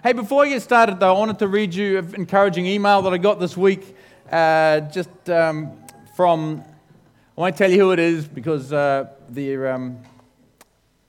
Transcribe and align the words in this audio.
Hey, 0.00 0.12
before 0.12 0.44
I 0.44 0.50
get 0.50 0.62
started, 0.62 1.00
though, 1.00 1.12
I 1.12 1.18
wanted 1.18 1.40
to 1.40 1.48
read 1.48 1.74
you 1.74 1.98
an 1.98 2.14
encouraging 2.14 2.66
email 2.66 3.02
that 3.02 3.12
I 3.12 3.18
got 3.18 3.40
this 3.40 3.56
week, 3.56 3.96
uh, 4.30 4.78
just 4.78 5.10
um, 5.28 5.72
from. 6.14 6.62
I 7.36 7.40
won't 7.40 7.56
tell 7.56 7.68
you 7.68 7.80
who 7.80 7.90
it 7.90 7.98
is 7.98 8.28
because 8.28 8.72
uh, 8.72 9.08
they're. 9.28 9.72
Um, 9.72 9.98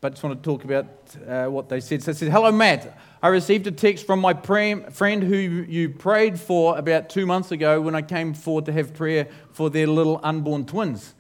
but 0.02 0.08
I 0.08 0.10
just 0.14 0.24
want 0.24 0.42
to 0.42 0.44
talk 0.44 0.64
about 0.64 0.88
uh, 1.28 1.46
what 1.52 1.70
they 1.70 1.82
said. 1.82 2.02
So 2.02 2.10
it 2.10 2.18
says, 2.18 2.32
"Hello, 2.32 2.52
Matt. 2.52 2.98
I 3.22 3.28
received 3.28 3.68
a 3.68 3.72
text 3.72 4.08
from 4.08 4.22
my 4.22 4.34
friend 4.34 5.22
who 5.24 5.36
you 5.36 5.90
prayed 5.90 6.40
for 6.40 6.76
about 6.76 7.10
two 7.10 7.28
months 7.28 7.52
ago 7.52 7.80
when 7.82 7.94
I 7.94 8.02
came 8.02 8.34
forward 8.34 8.66
to 8.66 8.72
have 8.72 8.96
prayer 8.96 9.28
for 9.52 9.70
their 9.70 9.86
little 9.86 10.20
unborn 10.24 10.66
twins. 10.66 11.14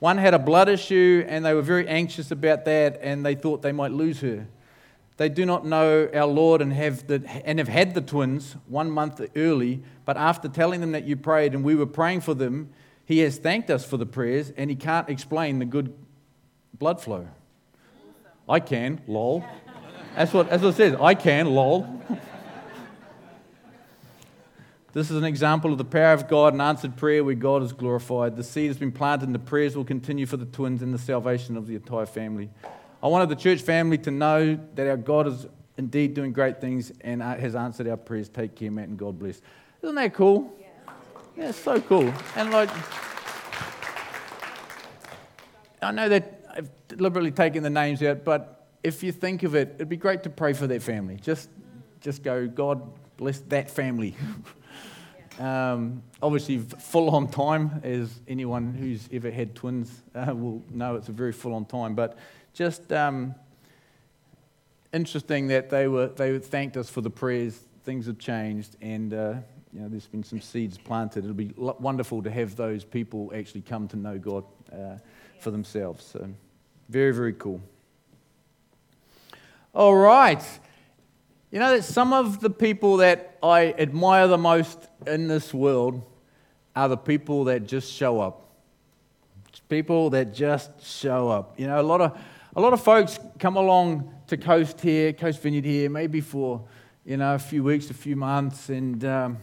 One 0.00 0.18
had 0.18 0.34
a 0.34 0.40
blood 0.40 0.68
issue, 0.68 1.24
and 1.28 1.44
they 1.44 1.54
were 1.54 1.62
very 1.62 1.86
anxious 1.86 2.32
about 2.32 2.64
that, 2.64 2.98
and 3.00 3.24
they 3.24 3.36
thought 3.36 3.62
they 3.62 3.70
might 3.70 3.92
lose 3.92 4.20
her." 4.20 4.48
They 5.16 5.28
do 5.28 5.46
not 5.46 5.64
know 5.64 6.08
our 6.12 6.26
Lord 6.26 6.60
and 6.60 6.72
have, 6.72 7.06
the, 7.06 7.22
and 7.44 7.58
have 7.60 7.68
had 7.68 7.94
the 7.94 8.00
twins 8.00 8.56
one 8.66 8.90
month 8.90 9.20
early, 9.36 9.82
but 10.04 10.16
after 10.16 10.48
telling 10.48 10.80
them 10.80 10.92
that 10.92 11.04
you 11.04 11.16
prayed 11.16 11.54
and 11.54 11.62
we 11.62 11.76
were 11.76 11.86
praying 11.86 12.22
for 12.22 12.34
them, 12.34 12.70
he 13.04 13.20
has 13.20 13.38
thanked 13.38 13.70
us 13.70 13.84
for 13.84 13.96
the 13.96 14.06
prayers 14.06 14.52
and 14.56 14.70
he 14.70 14.76
can't 14.76 15.08
explain 15.08 15.60
the 15.60 15.64
good 15.64 15.94
blood 16.78 17.00
flow. 17.00 17.28
I 18.48 18.60
can, 18.60 19.00
lol. 19.06 19.44
That's 20.16 20.32
what, 20.32 20.50
that's 20.50 20.62
what 20.62 20.70
it 20.70 20.76
says. 20.76 20.96
I 21.00 21.14
can, 21.14 21.54
lol. 21.54 22.02
this 24.92 25.10
is 25.10 25.16
an 25.16 25.24
example 25.24 25.70
of 25.70 25.78
the 25.78 25.84
power 25.84 26.12
of 26.12 26.28
God 26.28 26.54
and 26.54 26.60
answered 26.60 26.96
prayer 26.96 27.22
where 27.22 27.34
God 27.36 27.62
is 27.62 27.72
glorified. 27.72 28.36
The 28.36 28.44
seed 28.44 28.66
has 28.66 28.78
been 28.78 28.92
planted 28.92 29.26
and 29.26 29.34
the 29.34 29.38
prayers 29.38 29.76
will 29.76 29.84
continue 29.84 30.26
for 30.26 30.36
the 30.36 30.44
twins 30.44 30.82
and 30.82 30.92
the 30.92 30.98
salvation 30.98 31.56
of 31.56 31.68
the 31.68 31.76
entire 31.76 32.06
family. 32.06 32.50
I 33.04 33.08
wanted 33.08 33.28
the 33.28 33.36
church 33.36 33.60
family 33.60 33.98
to 33.98 34.10
know 34.10 34.58
that 34.76 34.86
our 34.86 34.96
God 34.96 35.26
is 35.26 35.46
indeed 35.76 36.14
doing 36.14 36.32
great 36.32 36.58
things 36.58 36.90
and 37.02 37.20
has 37.20 37.54
answered 37.54 37.86
our 37.86 37.98
prayers. 37.98 38.30
Take 38.30 38.54
care, 38.54 38.70
Matt, 38.70 38.88
and 38.88 38.98
God 38.98 39.18
bless. 39.18 39.42
Isn't 39.82 39.94
that 39.96 40.14
cool? 40.14 40.50
Yeah, 40.58 40.66
yeah 41.36 41.48
it's 41.50 41.58
so 41.58 41.82
cool. 41.82 42.10
And 42.34 42.50
like, 42.50 42.70
I 45.82 45.90
know 45.90 46.08
that 46.08 46.46
I've 46.56 46.70
deliberately 46.88 47.30
taken 47.30 47.62
the 47.62 47.68
names 47.68 48.02
out, 48.02 48.24
but 48.24 48.68
if 48.82 49.02
you 49.02 49.12
think 49.12 49.42
of 49.42 49.54
it, 49.54 49.72
it'd 49.74 49.90
be 49.90 49.98
great 49.98 50.22
to 50.22 50.30
pray 50.30 50.54
for 50.54 50.66
that 50.66 50.82
family. 50.82 51.16
Just, 51.16 51.50
just 52.00 52.22
go, 52.22 52.46
God 52.46 52.80
bless 53.18 53.40
that 53.40 53.70
family. 53.70 54.16
Um, 55.36 56.04
obviously, 56.22 56.58
full 56.58 57.10
on 57.10 57.26
time, 57.26 57.80
as 57.82 58.20
anyone 58.28 58.72
who's 58.72 59.08
ever 59.12 59.32
had 59.32 59.56
twins 59.56 60.04
uh, 60.14 60.32
will 60.32 60.62
know, 60.70 60.94
it's 60.94 61.08
a 61.08 61.12
very 61.12 61.32
full 61.32 61.54
on 61.54 61.64
time. 61.64 61.96
But 61.96 62.16
just 62.54 62.92
um, 62.92 63.34
interesting 64.92 65.48
that 65.48 65.68
they 65.68 65.88
were 65.88 66.06
they 66.06 66.38
thanked 66.38 66.76
us 66.76 66.88
for 66.88 67.00
the 67.00 67.10
prayers. 67.10 67.60
Things 67.82 68.06
have 68.06 68.18
changed, 68.18 68.76
and 68.80 69.12
uh, 69.12 69.34
you 69.72 69.80
know, 69.80 69.88
there's 69.88 70.06
been 70.06 70.22
some 70.22 70.40
seeds 70.40 70.78
planted. 70.78 71.24
It'll 71.24 71.34
be 71.34 71.52
wonderful 71.56 72.22
to 72.22 72.30
have 72.30 72.56
those 72.56 72.84
people 72.84 73.32
actually 73.34 73.62
come 73.62 73.88
to 73.88 73.96
know 73.96 74.18
God 74.18 74.44
uh, 74.72 74.96
for 75.40 75.50
themselves. 75.50 76.04
So, 76.04 76.30
very 76.88 77.12
very 77.12 77.34
cool. 77.34 77.60
All 79.74 79.96
right. 79.96 80.42
You 81.50 81.58
know 81.58 81.76
that 81.76 81.82
some 81.82 82.12
of 82.12 82.40
the 82.40 82.50
people 82.50 82.98
that 82.98 83.36
I 83.42 83.74
admire 83.76 84.28
the 84.28 84.38
most 84.38 84.88
in 85.06 85.28
this 85.28 85.52
world 85.52 86.02
are 86.74 86.88
the 86.88 86.96
people 86.96 87.44
that 87.44 87.66
just 87.66 87.92
show 87.92 88.20
up. 88.20 88.40
People 89.68 90.10
that 90.10 90.34
just 90.34 90.84
show 90.84 91.28
up. 91.28 91.58
You 91.58 91.66
know, 91.66 91.80
a 91.80 91.82
lot 91.82 92.00
of 92.00 92.18
a 92.56 92.60
lot 92.60 92.72
of 92.72 92.80
folks 92.80 93.18
come 93.40 93.56
along 93.56 94.14
to 94.28 94.36
Coast 94.36 94.80
here, 94.80 95.12
Coast 95.12 95.42
Vineyard 95.42 95.64
here, 95.64 95.90
maybe 95.90 96.20
for 96.20 96.64
you 97.04 97.16
know 97.16 97.34
a 97.34 97.38
few 97.38 97.64
weeks, 97.64 97.90
a 97.90 97.94
few 97.94 98.14
months, 98.14 98.68
and 98.68 99.04
um, 99.04 99.38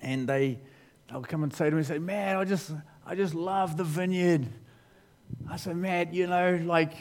and 0.00 0.28
they 0.28 0.60
they'll 1.10 1.22
come 1.22 1.42
and 1.42 1.52
say 1.52 1.70
to 1.70 1.76
me, 1.76 1.82
say, 1.82 1.98
"Man, 1.98 2.36
I 2.36 2.44
just 2.44 2.70
I 3.04 3.16
just 3.16 3.34
love 3.34 3.76
the 3.76 3.82
vineyard." 3.82 4.46
I 5.50 5.56
say, 5.56 5.74
"Matt, 5.74 6.14
you 6.14 6.28
know, 6.28 6.60
like, 6.64 6.92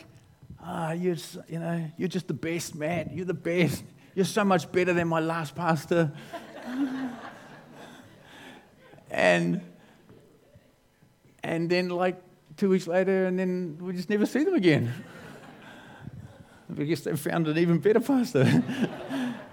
ah, 0.60 0.90
uh, 0.90 0.94
you're 0.94 1.18
you 1.48 1.60
know 1.60 1.92
you're 1.96 2.08
just 2.08 2.28
the 2.28 2.34
best, 2.34 2.74
Matt. 2.74 3.14
You're 3.14 3.26
the 3.26 3.36
best. 3.36 3.84
You're 4.16 4.26
so 4.26 4.44
much 4.44 4.72
better 4.72 4.94
than 4.94 5.08
my 5.08 5.20
last 5.20 5.54
pastor." 5.54 6.12
and 9.12 9.62
and 11.44 11.70
then 11.70 11.90
like 11.90 12.20
two 12.58 12.70
weeks 12.70 12.88
later, 12.88 13.26
and 13.26 13.38
then 13.38 13.78
we 13.82 13.94
just 13.94 14.10
never 14.10 14.26
see 14.26 14.44
them 14.44 14.54
again. 14.54 14.94
I 16.70 16.84
guess 16.84 17.02
they 17.02 17.16
found 17.16 17.48
an 17.48 17.58
even 17.58 17.80
better 17.80 18.00
pastor. 18.00 18.64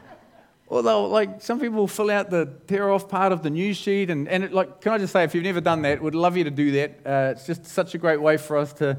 Although, 0.71 1.07
like, 1.07 1.43
some 1.43 1.59
people 1.59 1.89
fill 1.89 2.11
out 2.11 2.31
the 2.31 2.49
tear 2.69 2.91
off 2.91 3.09
part 3.09 3.33
of 3.33 3.43
the 3.43 3.51
news 3.51 3.77
sheet, 3.77 4.09
and, 4.09 4.29
and 4.29 4.45
it, 4.45 4.53
like, 4.53 4.81
can 4.81 4.93
I 4.93 4.99
just 4.99 5.13
say, 5.13 5.25
if 5.25 5.35
you've 5.35 5.45
never 5.45 5.61
done 5.61 5.83
that, 5.83 6.01
would 6.01 6.15
love 6.15 6.37
you 6.37 6.45
to 6.45 6.51
do 6.51 6.71
that. 6.73 7.01
Uh, 7.05 7.33
it's 7.33 7.45
just 7.47 7.67
such 7.67 7.95
a 7.95 7.99
great 7.99 8.23
way 8.23 8.37
for 8.37 8.57
us 8.57 8.73
to, 8.75 8.97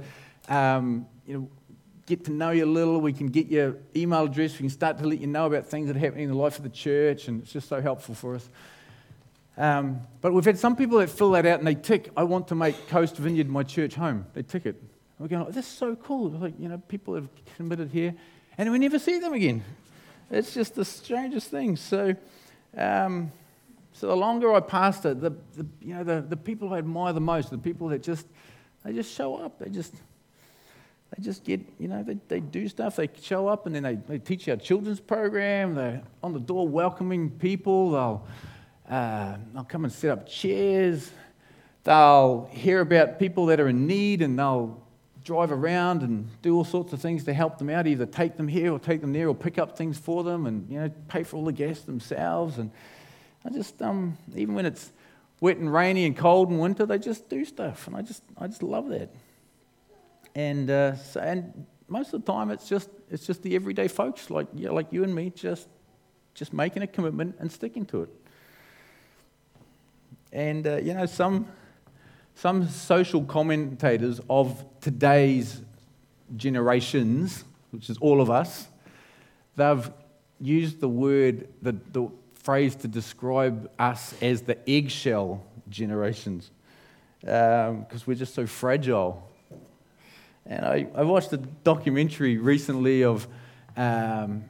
um, 0.49 1.07
you 1.25 1.33
know, 1.33 1.49
get 2.05 2.25
to 2.25 2.31
know 2.31 2.51
you 2.51 2.65
a 2.65 2.67
little. 2.67 2.99
We 2.99 3.13
can 3.13 3.27
get 3.27 3.47
your 3.47 3.77
email 3.95 4.25
address. 4.25 4.51
We 4.53 4.59
can 4.59 4.69
start 4.69 4.97
to 4.97 5.07
let 5.07 5.19
you 5.19 5.27
know 5.27 5.45
about 5.45 5.65
things 5.65 5.87
that 5.87 5.95
are 5.95 5.99
happening 5.99 6.25
in 6.25 6.31
the 6.31 6.37
life 6.37 6.57
of 6.57 6.63
the 6.63 6.69
church, 6.69 7.29
and 7.29 7.41
it's 7.41 7.53
just 7.53 7.69
so 7.69 7.79
helpful 7.79 8.15
for 8.15 8.35
us. 8.35 8.49
Um, 9.57 10.01
but 10.21 10.33
we've 10.33 10.45
had 10.45 10.57
some 10.57 10.75
people 10.75 10.99
that 10.99 11.09
fill 11.09 11.31
that 11.31 11.45
out 11.45 11.59
and 11.59 11.67
they 11.67 11.75
tick, 11.75 12.09
I 12.15 12.23
want 12.23 12.47
to 12.49 12.55
make 12.55 12.87
Coast 12.87 13.17
Vineyard 13.17 13.49
my 13.49 13.63
church 13.63 13.95
home. 13.95 14.25
They 14.33 14.43
tick 14.43 14.65
it. 14.65 14.81
We're 15.19 15.27
going, 15.27 15.45
oh, 15.47 15.51
this 15.51 15.67
is 15.67 15.71
so 15.71 15.95
cool. 15.95 16.29
Like, 16.29 16.53
you 16.57 16.67
know, 16.67 16.79
people 16.79 17.13
have 17.13 17.27
committed 17.55 17.91
here, 17.91 18.15
and 18.57 18.71
we 18.71 18.79
never 18.79 18.97
see 18.97 19.19
them 19.19 19.33
again. 19.33 19.63
It's 20.31 20.53
just 20.53 20.73
the 20.73 20.85
strangest 20.85 21.51
thing. 21.51 21.75
So, 21.75 22.15
um, 22.75 23.31
so 23.93 24.07
the 24.07 24.15
longer 24.15 24.53
I 24.53 24.61
pastor, 24.61 25.13
the, 25.13 25.31
the, 25.55 25.67
you 25.81 25.93
know, 25.93 26.03
the, 26.03 26.21
the 26.21 26.37
people 26.37 26.73
I 26.73 26.79
admire 26.79 27.13
the 27.13 27.21
most, 27.21 27.51
the 27.51 27.57
people 27.57 27.89
that 27.89 28.01
just, 28.01 28.25
they 28.83 28.93
just 28.93 29.13
show 29.13 29.35
up. 29.35 29.59
They 29.59 29.69
just, 29.69 29.93
they 29.93 31.21
just 31.21 31.43
get, 31.43 31.61
you 31.77 31.87
know, 31.87 32.01
they, 32.01 32.17
they 32.27 32.39
do 32.39 32.67
stuff. 32.67 32.95
They 32.95 33.09
show 33.21 33.47
up 33.47 33.67
and 33.67 33.75
then 33.75 33.83
they, 33.83 33.95
they 33.95 34.17
teach 34.17 34.47
our 34.47 34.55
children's 34.55 35.01
program. 35.01 35.75
They're 35.75 36.01
on 36.23 36.33
the 36.33 36.39
door 36.39 36.67
welcoming 36.67 37.29
people. 37.29 37.91
They'll, 37.91 38.25
uh, 38.91 39.37
they'll 39.53 39.63
come 39.63 39.85
and 39.85 39.93
set 39.93 40.11
up 40.11 40.27
chairs. 40.27 41.11
They'll 41.83 42.49
hear 42.51 42.81
about 42.81 43.17
people 43.17 43.47
that 43.47 43.59
are 43.59 43.69
in 43.69 43.87
need 43.87 44.21
and 44.21 44.37
they'll 44.37 44.85
drive 45.23 45.51
around 45.51 46.01
and 46.03 46.29
do 46.41 46.55
all 46.55 46.65
sorts 46.65 46.91
of 46.93 47.01
things 47.01 47.23
to 47.23 47.33
help 47.33 47.57
them 47.57 47.69
out, 47.69 47.87
either 47.87 48.05
take 48.05 48.35
them 48.35 48.47
here 48.47 48.73
or 48.73 48.79
take 48.79 48.99
them 49.01 49.13
there 49.13 49.29
or 49.29 49.35
pick 49.35 49.57
up 49.57 49.77
things 49.77 49.97
for 49.97 50.23
them 50.23 50.45
and, 50.45 50.69
you 50.69 50.79
know, 50.79 50.89
pay 51.07 51.23
for 51.23 51.37
all 51.37 51.45
the 51.45 51.53
gas 51.53 51.79
themselves. 51.81 52.57
And 52.57 52.69
I 53.45 53.49
just, 53.49 53.81
um, 53.81 54.17
even 54.35 54.55
when 54.55 54.65
it's 54.65 54.91
wet 55.39 55.57
and 55.57 55.71
rainy 55.71 56.05
and 56.05 56.17
cold 56.17 56.49
in 56.49 56.57
winter, 56.57 56.85
they 56.85 56.99
just 56.99 57.29
do 57.29 57.45
stuff. 57.45 57.87
And 57.87 57.95
I 57.95 58.01
just, 58.01 58.23
I 58.37 58.47
just 58.47 58.61
love 58.61 58.89
that. 58.89 59.09
And, 60.35 60.69
uh, 60.69 60.95
so, 60.95 61.21
and 61.21 61.65
most 61.87 62.13
of 62.13 62.25
the 62.25 62.31
time 62.31 62.51
it's 62.51 62.67
just, 62.67 62.89
it's 63.09 63.25
just 63.25 63.41
the 63.41 63.55
everyday 63.55 63.87
folks 63.87 64.29
like, 64.29 64.47
you 64.53 64.67
know, 64.67 64.73
like 64.73 64.91
you 64.91 65.03
and 65.03 65.15
me 65.15 65.31
just, 65.33 65.69
just 66.33 66.51
making 66.51 66.83
a 66.83 66.87
commitment 66.87 67.35
and 67.39 67.51
sticking 67.51 67.85
to 67.85 68.03
it. 68.03 68.20
And, 70.31 70.65
uh, 70.65 70.77
you 70.77 70.93
know, 70.93 71.05
some, 71.05 71.47
some 72.35 72.67
social 72.69 73.23
commentators 73.23 74.21
of 74.29 74.63
today's 74.79 75.61
generations, 76.35 77.43
which 77.71 77.89
is 77.89 77.97
all 77.97 78.21
of 78.21 78.29
us, 78.29 78.67
they've 79.55 79.91
used 80.39 80.79
the 80.79 80.87
word, 80.87 81.47
the, 81.61 81.73
the 81.91 82.09
phrase 82.33 82.75
to 82.75 82.87
describe 82.87 83.69
us 83.77 84.15
as 84.21 84.41
the 84.41 84.57
eggshell 84.69 85.43
generations 85.69 86.51
because 87.19 87.69
um, 87.69 88.01
we're 88.05 88.15
just 88.15 88.33
so 88.33 88.47
fragile. 88.47 89.29
And 90.45 90.65
I, 90.65 90.87
I 90.95 91.03
watched 91.03 91.31
a 91.33 91.37
documentary 91.37 92.37
recently 92.37 93.03
of 93.03 93.27
um, 93.77 94.45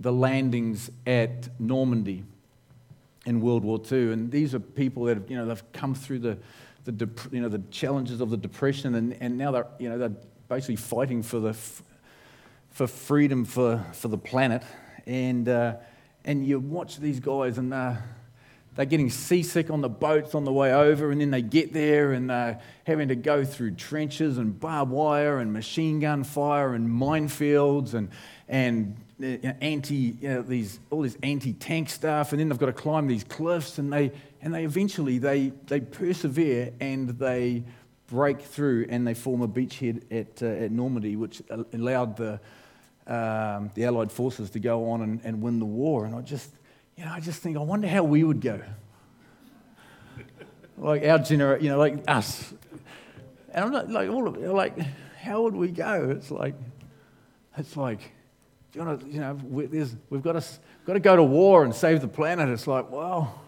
the 0.00 0.12
landings 0.12 0.90
at 1.06 1.48
Normandy 1.60 2.24
in 3.28 3.42
World 3.42 3.62
War 3.62 3.78
II. 3.92 4.12
And 4.12 4.30
these 4.30 4.54
are 4.54 4.58
people 4.58 5.04
that 5.04 5.18
have, 5.18 5.30
you 5.30 5.36
know, 5.36 5.44
they've 5.44 5.72
come 5.72 5.94
through 5.94 6.20
the, 6.20 6.38
the 6.84 6.92
dep- 6.92 7.30
you 7.30 7.42
know, 7.42 7.50
the 7.50 7.62
challenges 7.70 8.22
of 8.22 8.30
the 8.30 8.38
Depression, 8.38 8.94
and, 8.94 9.14
and 9.20 9.36
now 9.36 9.50
they're, 9.50 9.66
you 9.78 9.90
know, 9.90 9.98
they're 9.98 10.16
basically 10.48 10.76
fighting 10.76 11.22
for, 11.22 11.38
the, 11.38 11.54
for 12.70 12.86
freedom 12.86 13.44
for, 13.44 13.84
for 13.92 14.08
the 14.08 14.16
planet. 14.16 14.62
And, 15.06 15.46
uh, 15.46 15.74
and 16.24 16.46
you 16.46 16.58
watch 16.58 16.96
these 16.96 17.20
guys, 17.20 17.58
and 17.58 17.74
uh, 17.74 17.96
they're 18.76 18.86
getting 18.86 19.10
seasick 19.10 19.68
on 19.68 19.82
the 19.82 19.90
boats 19.90 20.34
on 20.34 20.44
the 20.44 20.52
way 20.52 20.72
over, 20.72 21.10
and 21.10 21.20
then 21.20 21.30
they 21.30 21.42
get 21.42 21.74
there 21.74 22.12
and 22.12 22.30
they're 22.30 22.58
having 22.84 23.08
to 23.08 23.16
go 23.16 23.44
through 23.44 23.72
trenches 23.72 24.38
and 24.38 24.58
barbed 24.58 24.90
wire 24.90 25.38
and 25.38 25.52
machine 25.52 26.00
gun 26.00 26.24
fire 26.24 26.72
and 26.72 26.88
minefields 26.88 27.92
and, 27.92 28.08
and 28.48 28.96
anti, 29.60 30.16
you 30.20 30.28
know, 30.28 30.42
these, 30.42 30.78
all 30.90 31.02
this 31.02 31.16
anti-tank 31.22 31.90
stuff, 31.90 32.32
and 32.32 32.40
then 32.40 32.48
they've 32.48 32.58
got 32.58 32.66
to 32.66 32.72
climb 32.72 33.06
these 33.06 33.24
cliffs, 33.24 33.78
and 33.78 33.92
they, 33.92 34.12
and 34.40 34.54
they 34.54 34.64
eventually, 34.64 35.18
they, 35.18 35.52
they 35.66 35.80
persevere 35.80 36.72
and 36.80 37.10
they 37.10 37.64
break 38.06 38.40
through 38.40 38.86
and 38.88 39.06
they 39.06 39.14
form 39.14 39.42
a 39.42 39.48
beachhead 39.48 40.02
at, 40.10 40.42
uh, 40.42 40.46
at 40.46 40.70
Normandy, 40.70 41.16
which 41.16 41.42
allowed 41.72 42.16
the, 42.16 42.40
um, 43.06 43.70
the 43.74 43.84
Allied 43.84 44.10
forces 44.10 44.50
to 44.50 44.60
go 44.60 44.90
on 44.90 45.02
and, 45.02 45.20
and 45.24 45.42
win 45.42 45.58
the 45.58 45.64
war. 45.64 46.04
And 46.04 46.14
I 46.14 46.22
just, 46.22 46.50
you 46.96 47.04
know, 47.04 47.12
I 47.12 47.20
just 47.20 47.42
think, 47.42 47.56
I 47.56 47.60
wonder 47.60 47.86
how 47.88 48.04
we 48.04 48.24
would 48.24 48.40
go. 48.40 48.60
like 50.78 51.04
our 51.04 51.18
generation, 51.18 51.64
you 51.64 51.70
know, 51.70 51.78
like 51.78 52.02
us. 52.08 52.54
And 53.52 53.64
I'm 53.64 53.72
not 53.72 53.90
like 53.90 54.08
all 54.08 54.26
of 54.26 54.36
like, 54.36 54.78
how 55.20 55.42
would 55.42 55.54
we 55.54 55.68
go? 55.68 56.10
It's 56.10 56.30
like, 56.30 56.54
it's 57.56 57.76
like, 57.76 58.12
you, 58.74 58.82
wanna, 58.82 58.98
you 59.06 59.20
know, 59.20 59.38
we, 59.48 59.78
have 59.78 60.22
got 60.22 60.32
to, 60.32 60.44
got 60.86 60.92
to 60.94 61.00
go 61.00 61.16
to 61.16 61.22
war 61.22 61.64
and 61.64 61.74
save 61.74 62.00
the 62.00 62.08
planet. 62.08 62.48
It's 62.48 62.66
like, 62.66 62.90
well, 62.90 63.40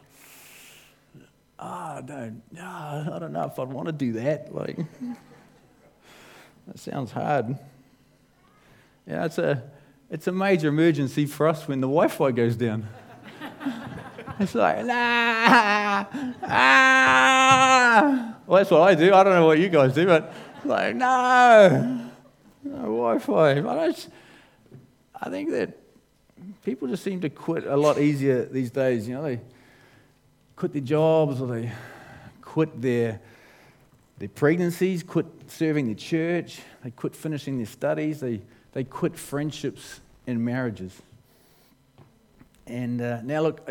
oh, 1.58 1.64
I 1.66 2.02
don't, 2.04 2.42
I 2.58 3.18
don't 3.18 3.32
know 3.32 3.44
if 3.44 3.58
I'd 3.58 3.68
want 3.68 3.86
to 3.86 3.92
do 3.92 4.12
that. 4.12 4.54
Like, 4.54 4.76
that 6.66 6.78
sounds 6.78 7.12
hard. 7.12 7.58
Yeah, 9.06 9.24
it's 9.26 9.38
a, 9.38 9.62
it's 10.10 10.26
a 10.26 10.32
major 10.32 10.68
emergency 10.68 11.26
for 11.26 11.48
us 11.48 11.68
when 11.68 11.80
the 11.80 11.86
Wi-Fi 11.86 12.30
goes 12.32 12.56
down. 12.56 12.88
it's 14.40 14.54
like, 14.54 14.84
nah, 14.86 16.04
ah. 16.42 18.36
Well, 18.46 18.58
that's 18.58 18.70
what 18.70 18.82
I 18.82 18.94
do. 18.94 19.12
I 19.14 19.22
don't 19.22 19.34
know 19.34 19.46
what 19.46 19.58
you 19.58 19.68
guys 19.68 19.94
do, 19.94 20.06
but 20.06 20.32
like, 20.64 20.96
no, 20.96 22.08
no 22.64 22.76
Wi-Fi. 22.76 23.60
I, 23.60 23.90
just, 23.90 24.08
I 25.20 25.28
think 25.28 25.50
that 25.50 25.78
people 26.64 26.88
just 26.88 27.04
seem 27.04 27.20
to 27.20 27.28
quit 27.28 27.66
a 27.66 27.76
lot 27.76 27.98
easier 27.98 28.46
these 28.46 28.70
days. 28.70 29.06
You 29.06 29.16
know, 29.16 29.22
they 29.22 29.40
quit 30.56 30.72
their 30.72 30.82
jobs 30.82 31.40
or 31.40 31.46
they 31.46 31.70
quit 32.40 32.80
their 32.80 33.20
their 34.18 34.28
pregnancies, 34.28 35.02
quit 35.02 35.26
serving 35.46 35.88
the 35.88 35.94
church, 35.94 36.60
they 36.84 36.90
quit 36.90 37.16
finishing 37.16 37.56
their 37.56 37.66
studies, 37.66 38.20
they 38.20 38.40
they 38.72 38.84
quit 38.84 39.18
friendships 39.18 40.00
and 40.26 40.44
marriages. 40.44 41.00
And 42.66 43.00
uh, 43.00 43.20
now, 43.22 43.42
look, 43.42 43.68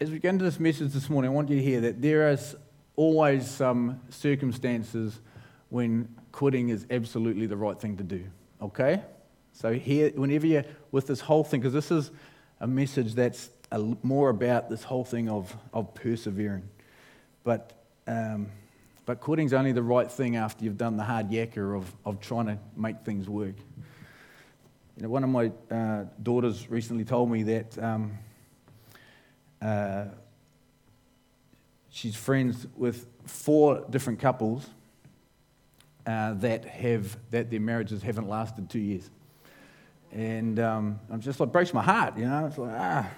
as 0.00 0.10
we 0.10 0.18
go 0.18 0.28
into 0.28 0.44
this 0.44 0.58
message 0.58 0.92
this 0.92 1.08
morning, 1.08 1.30
I 1.30 1.34
want 1.34 1.48
you 1.50 1.56
to 1.56 1.62
hear 1.62 1.80
that 1.82 2.02
there 2.02 2.30
is 2.30 2.56
always 2.96 3.48
some 3.48 4.00
circumstances 4.10 5.20
when 5.70 6.08
quitting 6.32 6.70
is 6.70 6.86
absolutely 6.90 7.46
the 7.46 7.56
right 7.56 7.78
thing 7.78 7.96
to 7.96 8.02
do. 8.02 8.24
Okay? 8.60 9.02
So, 9.60 9.72
here, 9.72 10.10
whenever 10.14 10.46
you're 10.46 10.64
with 10.92 11.08
this 11.08 11.18
whole 11.18 11.42
thing, 11.42 11.60
because 11.60 11.72
this 11.72 11.90
is 11.90 12.12
a 12.60 12.66
message 12.68 13.14
that's 13.14 13.50
a, 13.72 13.80
more 14.04 14.30
about 14.30 14.70
this 14.70 14.84
whole 14.84 15.04
thing 15.04 15.28
of, 15.28 15.52
of 15.72 15.92
persevering. 15.94 16.68
But 17.42 17.72
um, 18.06 18.46
but 19.04 19.18
quitting's 19.18 19.52
only 19.52 19.72
the 19.72 19.82
right 19.82 20.08
thing 20.08 20.36
after 20.36 20.64
you've 20.64 20.78
done 20.78 20.96
the 20.96 21.02
hard 21.02 21.30
yakka 21.30 21.76
of, 21.76 21.92
of 22.04 22.20
trying 22.20 22.46
to 22.46 22.58
make 22.76 23.00
things 23.00 23.28
work. 23.28 23.56
You 24.96 25.02
know, 25.02 25.08
one 25.08 25.24
of 25.24 25.30
my 25.30 25.50
uh, 25.74 26.04
daughters 26.22 26.70
recently 26.70 27.04
told 27.04 27.28
me 27.28 27.42
that 27.42 27.82
um, 27.82 28.16
uh, 29.60 30.04
she's 31.90 32.14
friends 32.14 32.68
with 32.76 33.08
four 33.26 33.84
different 33.90 34.20
couples 34.20 34.68
uh, 36.06 36.34
that 36.34 36.64
have 36.64 37.16
that 37.32 37.50
their 37.50 37.60
marriages 37.60 38.02
haven't 38.02 38.28
lasted 38.28 38.70
two 38.70 38.78
years, 38.78 39.10
and 40.12 40.58
um, 40.58 41.00
I'm 41.10 41.20
just 41.20 41.40
like 41.40 41.52
breaks 41.52 41.72
my 41.72 41.82
heart. 41.82 42.16
You 42.16 42.26
know, 42.26 42.46
it's 42.46 42.58
like 42.58 42.74
ah. 42.74 43.10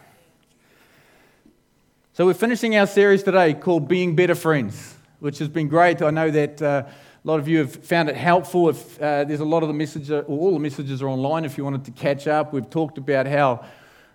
So 2.13 2.27
we're 2.27 2.35
finishing 2.35 2.77
our 2.77 2.87
series 2.87 3.23
today 3.23 3.55
called 3.55 3.89
"Being 3.89 4.17
Better 4.17 4.35
Friends." 4.35 4.97
which 5.21 5.39
has 5.39 5.49
been 5.49 5.69
great. 5.69 6.03
I 6.03 6.11
know 6.11 6.31
that 6.31 6.61
uh, 6.61 6.83
a 6.87 7.29
lot 7.29 7.39
of 7.39 7.47
you 7.47 7.59
have 7.59 7.73
found 7.85 8.09
it 8.09 8.17
helpful. 8.17 8.69
If 8.71 9.01
uh, 9.01 9.25
there's 9.25 9.41
a 9.41 9.45
lot 9.45 9.63
of 9.63 9.69
the 9.69 9.75
messages, 9.75 10.11
all 10.11 10.53
the 10.53 10.59
messages 10.59 11.03
are 11.03 11.09
online 11.09 11.45
if 11.45 11.57
you 11.57 11.65
wanted 11.65 11.85
to 11.85 11.91
catch 11.93 12.27
up. 12.27 12.53
We've 12.53 12.69
talked 12.69 12.99
about 12.99 13.27
how 13.27 13.65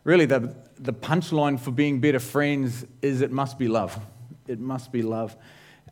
really 0.03 0.25
the, 0.25 0.55
the 0.79 0.93
punchline 0.93 1.59
for 1.59 1.71
being 1.71 2.01
better 2.01 2.19
friends 2.19 2.85
is 3.01 3.21
it 3.21 3.31
must 3.31 3.57
be 3.57 3.67
love. 3.67 3.97
It 4.47 4.59
must 4.59 4.91
be 4.91 5.01
love. 5.01 5.35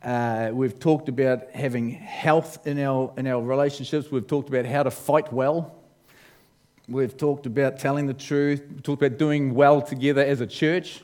Uh, 0.02 0.50
we've 0.52 0.78
talked 0.78 1.08
about 1.08 1.50
having 1.52 1.90
health 1.90 2.66
in 2.66 2.78
our, 2.78 3.12
in 3.16 3.26
our 3.26 3.40
relationships. 3.40 4.10
We've 4.10 4.26
talked 4.26 4.48
about 4.48 4.66
how 4.66 4.82
to 4.82 4.90
fight 4.90 5.32
well. 5.32 5.74
We've 6.86 7.16
talked 7.16 7.46
about 7.46 7.78
telling 7.78 8.06
the 8.06 8.14
truth. 8.14 8.62
Talked 8.82 9.02
about 9.02 9.18
doing 9.18 9.54
well 9.54 9.80
together 9.80 10.22
as 10.22 10.40
a 10.40 10.46
church 10.46 11.02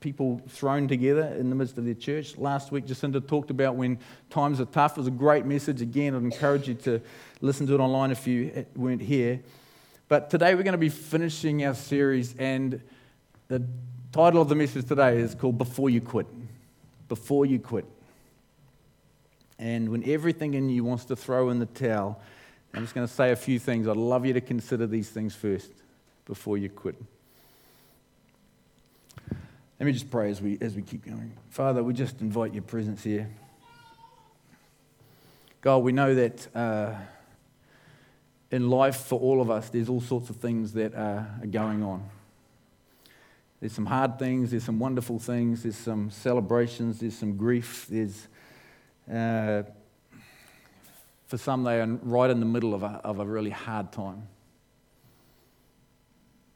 people 0.00 0.40
thrown 0.48 0.88
together 0.88 1.34
in 1.38 1.50
the 1.50 1.54
midst 1.54 1.76
of 1.78 1.84
their 1.84 1.94
church. 1.94 2.36
Last 2.36 2.72
week, 2.72 2.86
Jacinda 2.86 3.26
talked 3.26 3.50
about 3.50 3.76
when 3.76 3.98
times 4.30 4.60
are 4.60 4.64
tough. 4.64 4.92
It 4.92 5.00
was 5.00 5.06
a 5.06 5.12
great 5.12 5.44
message. 5.44 5.82
Again, 5.82 6.14
I'd 6.14 6.22
encourage 6.22 6.68
you 6.68 6.74
to 6.74 7.00
listen 7.40 7.66
to 7.66 7.74
it 7.74 7.80
online 7.80 8.10
if 8.10 8.26
you 8.26 8.66
weren't 8.74 9.02
here. 9.02 9.40
But 10.08 10.30
today, 10.30 10.54
we're 10.54 10.62
going 10.62 10.72
to 10.72 10.78
be 10.78 10.88
finishing 10.88 11.64
our 11.64 11.74
series, 11.74 12.34
and 12.38 12.80
the 13.48 13.62
title 14.10 14.42
of 14.42 14.48
the 14.48 14.54
message 14.54 14.88
today 14.88 15.18
is 15.18 15.34
called 15.34 15.58
Before 15.58 15.90
You 15.90 16.00
Quit. 16.00 16.26
Before 17.08 17.44
You 17.44 17.58
Quit. 17.58 17.84
And 19.58 19.90
when 19.90 20.08
everything 20.08 20.54
in 20.54 20.70
you 20.70 20.82
wants 20.82 21.04
to 21.06 21.16
throw 21.16 21.50
in 21.50 21.58
the 21.58 21.66
towel, 21.66 22.20
I'm 22.72 22.82
just 22.82 22.94
going 22.94 23.06
to 23.06 23.12
say 23.12 23.32
a 23.32 23.36
few 23.36 23.58
things. 23.58 23.88
I'd 23.88 23.96
love 23.96 24.24
you 24.24 24.32
to 24.32 24.40
consider 24.40 24.86
these 24.86 25.08
things 25.08 25.34
first 25.34 25.70
before 26.24 26.56
you 26.56 26.68
quit. 26.68 26.94
Let 29.80 29.86
me 29.86 29.92
just 29.92 30.10
pray 30.10 30.30
as 30.30 30.40
we, 30.40 30.58
as 30.60 30.76
we 30.76 30.82
keep 30.82 31.04
going. 31.04 31.32
Father, 31.48 31.82
we 31.82 31.94
just 31.94 32.20
invite 32.20 32.52
your 32.52 32.62
presence 32.62 33.02
here. 33.02 33.28
God, 35.62 35.78
we 35.78 35.92
know 35.92 36.14
that 36.14 36.54
uh, 36.54 36.94
in 38.50 38.70
life 38.70 38.96
for 38.96 39.18
all 39.18 39.40
of 39.40 39.50
us, 39.50 39.68
there's 39.68 39.88
all 39.88 40.00
sorts 40.00 40.30
of 40.30 40.36
things 40.36 40.72
that 40.74 40.94
are, 40.94 41.38
are 41.42 41.46
going 41.46 41.82
on. 41.82 42.08
There's 43.60 43.72
some 43.72 43.86
hard 43.86 44.18
things, 44.18 44.52
there's 44.52 44.64
some 44.64 44.78
wonderful 44.78 45.18
things, 45.18 45.64
there's 45.64 45.76
some 45.76 46.10
celebrations, 46.10 47.00
there's 47.00 47.16
some 47.16 47.36
grief, 47.36 47.86
there's, 47.90 48.26
uh, 49.12 49.64
for 51.30 51.38
some, 51.38 51.62
they 51.62 51.80
are 51.80 51.86
right 51.86 52.28
in 52.28 52.40
the 52.40 52.46
middle 52.46 52.74
of 52.74 52.82
a, 52.82 53.00
of 53.04 53.20
a 53.20 53.24
really 53.24 53.50
hard 53.50 53.92
time. 53.92 54.26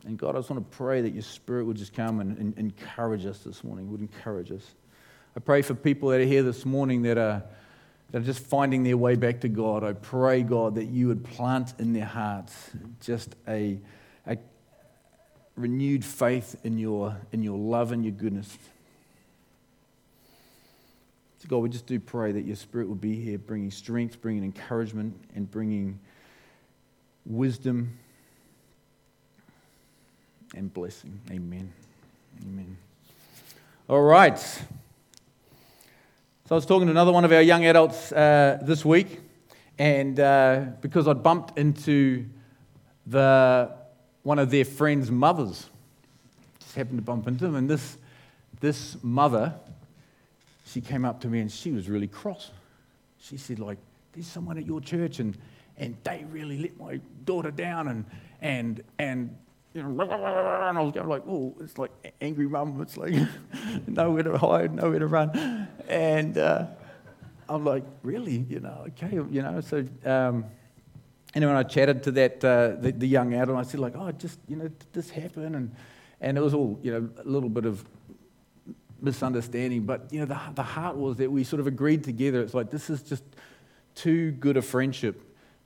And 0.04 0.18
God, 0.18 0.34
I 0.34 0.40
just 0.40 0.50
want 0.50 0.68
to 0.68 0.76
pray 0.76 1.00
that 1.00 1.12
your 1.12 1.22
spirit 1.22 1.64
would 1.66 1.76
just 1.76 1.94
come 1.94 2.18
and, 2.18 2.36
and 2.36 2.58
encourage 2.58 3.24
us 3.24 3.38
this 3.38 3.62
morning, 3.62 3.88
would 3.92 4.00
encourage 4.00 4.50
us. 4.50 4.64
I 5.36 5.40
pray 5.40 5.62
for 5.62 5.74
people 5.74 6.08
that 6.08 6.20
are 6.20 6.24
here 6.26 6.42
this 6.42 6.66
morning 6.66 7.02
that 7.02 7.16
are, 7.16 7.44
that 8.10 8.22
are 8.22 8.24
just 8.24 8.44
finding 8.44 8.82
their 8.82 8.96
way 8.96 9.14
back 9.14 9.42
to 9.42 9.48
God. 9.48 9.84
I 9.84 9.92
pray, 9.92 10.42
God, 10.42 10.74
that 10.74 10.86
you 10.86 11.06
would 11.06 11.22
plant 11.22 11.74
in 11.78 11.92
their 11.92 12.04
hearts 12.04 12.70
just 13.00 13.36
a, 13.46 13.78
a 14.26 14.38
renewed 15.54 16.04
faith 16.04 16.56
in 16.64 16.78
your, 16.78 17.16
in 17.30 17.44
your 17.44 17.56
love 17.56 17.92
and 17.92 18.04
your 18.04 18.12
goodness. 18.12 18.58
So, 21.44 21.48
God, 21.50 21.58
we 21.58 21.68
just 21.68 21.84
do 21.84 22.00
pray 22.00 22.32
that 22.32 22.46
your 22.46 22.56
spirit 22.56 22.88
will 22.88 22.94
be 22.94 23.16
here, 23.16 23.36
bringing 23.36 23.70
strength, 23.70 24.18
bringing 24.22 24.44
encouragement, 24.44 25.14
and 25.34 25.50
bringing 25.50 25.98
wisdom 27.26 27.98
and 30.54 30.72
blessing. 30.72 31.20
Amen. 31.30 31.70
Amen. 32.40 32.78
All 33.90 34.00
right. 34.00 34.38
So 34.38 34.62
I 36.50 36.54
was 36.54 36.64
talking 36.64 36.86
to 36.86 36.90
another 36.90 37.12
one 37.12 37.26
of 37.26 37.32
our 37.32 37.42
young 37.42 37.66
adults 37.66 38.10
uh, 38.10 38.58
this 38.62 38.82
week, 38.82 39.20
and 39.78 40.18
uh, 40.18 40.64
because 40.80 41.06
I'd 41.06 41.22
bumped 41.22 41.58
into 41.58 42.24
the 43.06 43.70
one 44.22 44.38
of 44.38 44.50
their 44.50 44.64
friends' 44.64 45.10
mothers, 45.10 45.68
just 46.60 46.74
happened 46.74 47.00
to 47.00 47.04
bump 47.04 47.28
into 47.28 47.44
them, 47.44 47.54
and 47.54 47.68
this 47.68 47.98
this 48.60 48.96
mother, 49.02 49.52
she 50.64 50.80
came 50.80 51.04
up 51.04 51.20
to 51.20 51.28
me 51.28 51.40
and 51.40 51.50
she 51.50 51.70
was 51.70 51.88
really 51.88 52.08
cross. 52.08 52.50
She 53.18 53.36
said, 53.36 53.58
like, 53.58 53.78
there's 54.12 54.26
someone 54.26 54.58
at 54.58 54.66
your 54.66 54.80
church 54.80 55.18
and 55.18 55.36
and 55.76 55.96
they 56.04 56.24
really 56.30 56.58
let 56.58 56.78
my 56.78 57.00
daughter 57.24 57.50
down 57.50 57.88
and 57.88 58.04
and 58.40 58.82
and 58.98 59.36
you 59.72 59.82
know, 59.82 60.00
and 60.02 60.78
I 60.78 60.80
was 60.80 60.92
going 60.92 61.08
like, 61.08 61.22
oh, 61.26 61.52
it's 61.60 61.78
like 61.78 61.90
angry 62.20 62.46
mum. 62.46 62.80
It's 62.80 62.96
like 62.96 63.12
nowhere 63.88 64.22
to 64.22 64.38
hide, 64.38 64.72
nowhere 64.72 65.00
to 65.00 65.08
run. 65.08 65.68
And 65.88 66.38
uh, 66.38 66.66
I'm 67.48 67.64
like, 67.64 67.82
really? 68.04 68.46
You 68.48 68.60
know, 68.60 68.84
okay, 68.88 69.14
you 69.14 69.42
know. 69.42 69.60
So, 69.60 69.84
um, 70.04 70.44
I 71.34 71.62
chatted 71.64 72.04
to 72.04 72.12
that 72.12 72.44
uh, 72.44 72.76
the, 72.80 72.92
the, 72.92 73.08
young 73.08 73.34
adult, 73.34 73.58
I 73.58 73.62
said 73.64 73.80
like, 73.80 73.96
oh, 73.96 74.12
just 74.12 74.38
you 74.46 74.54
know, 74.54 74.68
did 74.68 74.92
this 74.92 75.10
happen? 75.10 75.56
And 75.56 75.74
and 76.20 76.38
it 76.38 76.40
was 76.40 76.54
all 76.54 76.78
you 76.80 76.92
know, 76.92 77.10
a 77.18 77.28
little 77.28 77.48
bit 77.48 77.66
of 77.66 77.84
misunderstanding. 79.04 79.84
But 79.84 80.12
you 80.12 80.20
know, 80.20 80.26
the 80.26 80.40
the 80.54 80.62
heart 80.62 80.96
was 80.96 81.16
that 81.18 81.30
we 81.30 81.44
sort 81.44 81.60
of 81.60 81.66
agreed 81.66 82.02
together. 82.04 82.40
It's 82.40 82.54
like 82.54 82.70
this 82.70 82.90
is 82.90 83.02
just 83.02 83.24
too 83.94 84.32
good 84.32 84.56
a 84.56 84.62
friendship 84.62 85.20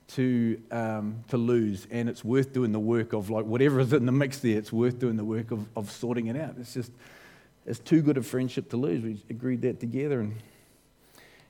to, 0.09 0.59
um, 0.71 1.23
to 1.27 1.37
lose, 1.37 1.87
and 1.91 2.09
it's 2.09 2.23
worth 2.23 2.51
doing 2.51 2.71
the 2.71 2.79
work 2.79 3.13
of 3.13 3.29
like 3.29 3.45
whatever 3.45 3.79
is 3.79 3.93
in 3.93 4.05
the 4.05 4.11
mix 4.11 4.39
there. 4.39 4.57
It's 4.57 4.73
worth 4.73 4.99
doing 4.99 5.17
the 5.17 5.23
work 5.23 5.51
of, 5.51 5.67
of 5.75 5.91
sorting 5.91 6.27
it 6.27 6.35
out. 6.35 6.55
It's 6.59 6.73
just 6.73 6.91
it's 7.65 7.79
too 7.79 8.01
good 8.01 8.17
a 8.17 8.23
friendship 8.23 8.69
to 8.71 8.77
lose. 8.77 9.03
We 9.03 9.23
agreed 9.29 9.61
that 9.61 9.79
together, 9.79 10.21
and 10.21 10.35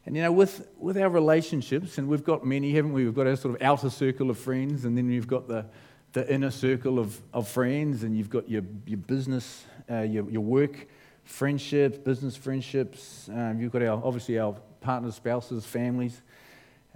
And 0.06 0.16
you 0.16 0.24
know, 0.24 0.32
with, 0.32 0.68
with 0.78 0.98
our 0.98 1.10
relationships, 1.10 1.98
and 1.98 2.08
we've 2.08 2.24
got 2.24 2.46
many, 2.46 2.74
haven't 2.74 2.94
we? 2.94 3.06
We've 3.06 3.16
got 3.16 3.28
our 3.28 3.36
sort 3.36 3.56
of 3.56 3.62
outer 3.62 3.90
circle 3.90 4.30
of 4.30 4.38
friends, 4.38 4.86
and 4.86 4.98
then 4.98 5.08
we've 5.08 5.28
got 5.28 5.48
the, 5.48 5.66
the 6.14 6.32
inner 6.34 6.52
circle 6.52 7.00
of, 7.00 7.20
of 7.34 7.48
friends, 7.48 8.04
and 8.04 8.18
you've 8.18 8.30
got 8.30 8.50
your, 8.50 8.64
your 8.86 8.98
business, 8.98 9.66
uh, 9.90 10.02
your, 10.02 10.30
your 10.30 10.42
work 10.42 10.88
friendships, 11.30 11.98
business 12.00 12.36
friendships. 12.36 13.30
Um, 13.30 13.62
you've 13.62 13.72
got 13.72 13.84
our, 13.84 14.02
obviously 14.04 14.40
our 14.40 14.56
partners, 14.82 15.16
spouses, 15.16 15.64
families. 15.64 16.22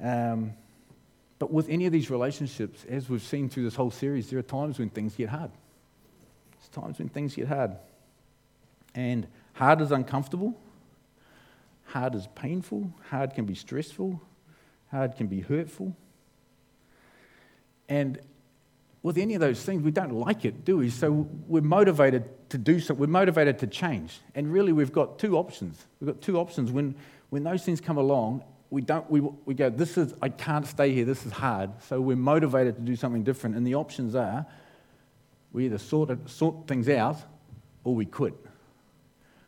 Um, 0.01 0.53
but 1.37 1.53
with 1.53 1.69
any 1.69 1.85
of 1.85 1.91
these 1.91 2.09
relationships, 2.09 2.83
as 2.89 3.09
we've 3.09 3.21
seen 3.21 3.47
through 3.47 3.63
this 3.63 3.75
whole 3.75 3.91
series, 3.91 4.29
there 4.29 4.39
are 4.39 4.43
times 4.43 4.79
when 4.79 4.89
things 4.89 5.15
get 5.15 5.29
hard. 5.29 5.51
There's 6.51 6.69
times 6.69 6.97
when 6.97 7.09
things 7.09 7.35
get 7.35 7.47
hard. 7.47 7.75
And 8.95 9.27
hard 9.53 9.81
is 9.81 9.91
uncomfortable, 9.91 10.59
hard 11.85 12.15
is 12.15 12.27
painful, 12.35 12.91
hard 13.09 13.35
can 13.35 13.45
be 13.45 13.55
stressful, 13.55 14.19
hard 14.89 15.15
can 15.15 15.27
be 15.27 15.41
hurtful. 15.41 15.95
And 17.87 18.19
with 19.03 19.17
any 19.17 19.35
of 19.35 19.41
those 19.41 19.63
things, 19.63 19.83
we 19.83 19.91
don't 19.91 20.13
like 20.13 20.43
it, 20.43 20.65
do 20.65 20.77
we? 20.77 20.89
So 20.89 21.27
we're 21.47 21.61
motivated 21.61 22.42
to 22.53 22.59
do 22.59 22.79
something. 22.79 23.01
We're 23.01 23.07
motivated 23.07 23.57
to 23.59 23.67
change. 23.67 24.19
And 24.35 24.53
really, 24.53 24.71
we've 24.71 24.91
got 24.91 25.17
two 25.17 25.37
options. 25.37 25.83
We've 25.99 26.07
got 26.07 26.21
two 26.21 26.37
options. 26.37 26.71
When, 26.71 26.93
when 27.31 27.43
those 27.43 27.63
things 27.63 27.81
come 27.81 27.97
along, 27.97 28.43
we, 28.69 28.81
don't, 28.81 29.09
we, 29.09 29.21
we 29.21 29.55
go, 29.55 29.71
this 29.71 29.97
is, 29.97 30.13
I 30.21 30.29
can't 30.29 30.67
stay 30.67 30.93
here, 30.93 31.03
this 31.03 31.25
is 31.25 31.31
hard. 31.31 31.71
So 31.81 31.99
we're 31.99 32.15
motivated 32.15 32.75
to 32.75 32.81
do 32.83 32.95
something 32.95 33.23
different. 33.23 33.55
And 33.55 33.65
the 33.65 33.73
options 33.73 34.13
are 34.13 34.45
we 35.51 35.65
either 35.65 35.79
sort, 35.79 36.11
it, 36.11 36.29
sort 36.29 36.67
things 36.67 36.87
out 36.89 37.17
or 37.83 37.95
we 37.95 38.05
quit. 38.05 38.35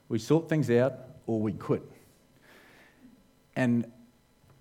We 0.09 0.17
sort 0.17 0.49
things 0.49 0.71
out 0.71 0.93
or 1.27 1.39
we 1.39 1.53
quit. 1.53 1.83
And 3.55 3.91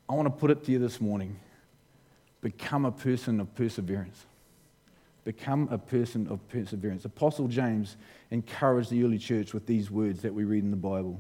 I 0.07 0.13
want 0.13 0.27
to 0.27 0.31
put 0.31 0.51
it 0.51 0.65
to 0.65 0.71
you 0.71 0.79
this 0.79 1.01
morning 1.01 1.41
become 2.43 2.85
a 2.85 2.93
person 2.93 3.41
of 3.41 3.55
perseverance. 3.55 4.27
Become 5.25 5.69
a 5.71 5.79
person 5.79 6.29
of 6.29 6.47
perseverance. 6.49 7.05
Apostle 7.05 7.49
James 7.49 7.97
encouraged 8.31 8.91
the 8.91 9.03
early 9.05 9.19
church 9.19 9.55
with 9.55 9.67
these 9.67 9.91
words 9.91 10.23
that 10.23 10.35
we 10.35 10.45
read 10.45 10.63
in 10.63 10.71
the 10.71 10.77
Bible. 10.77 11.19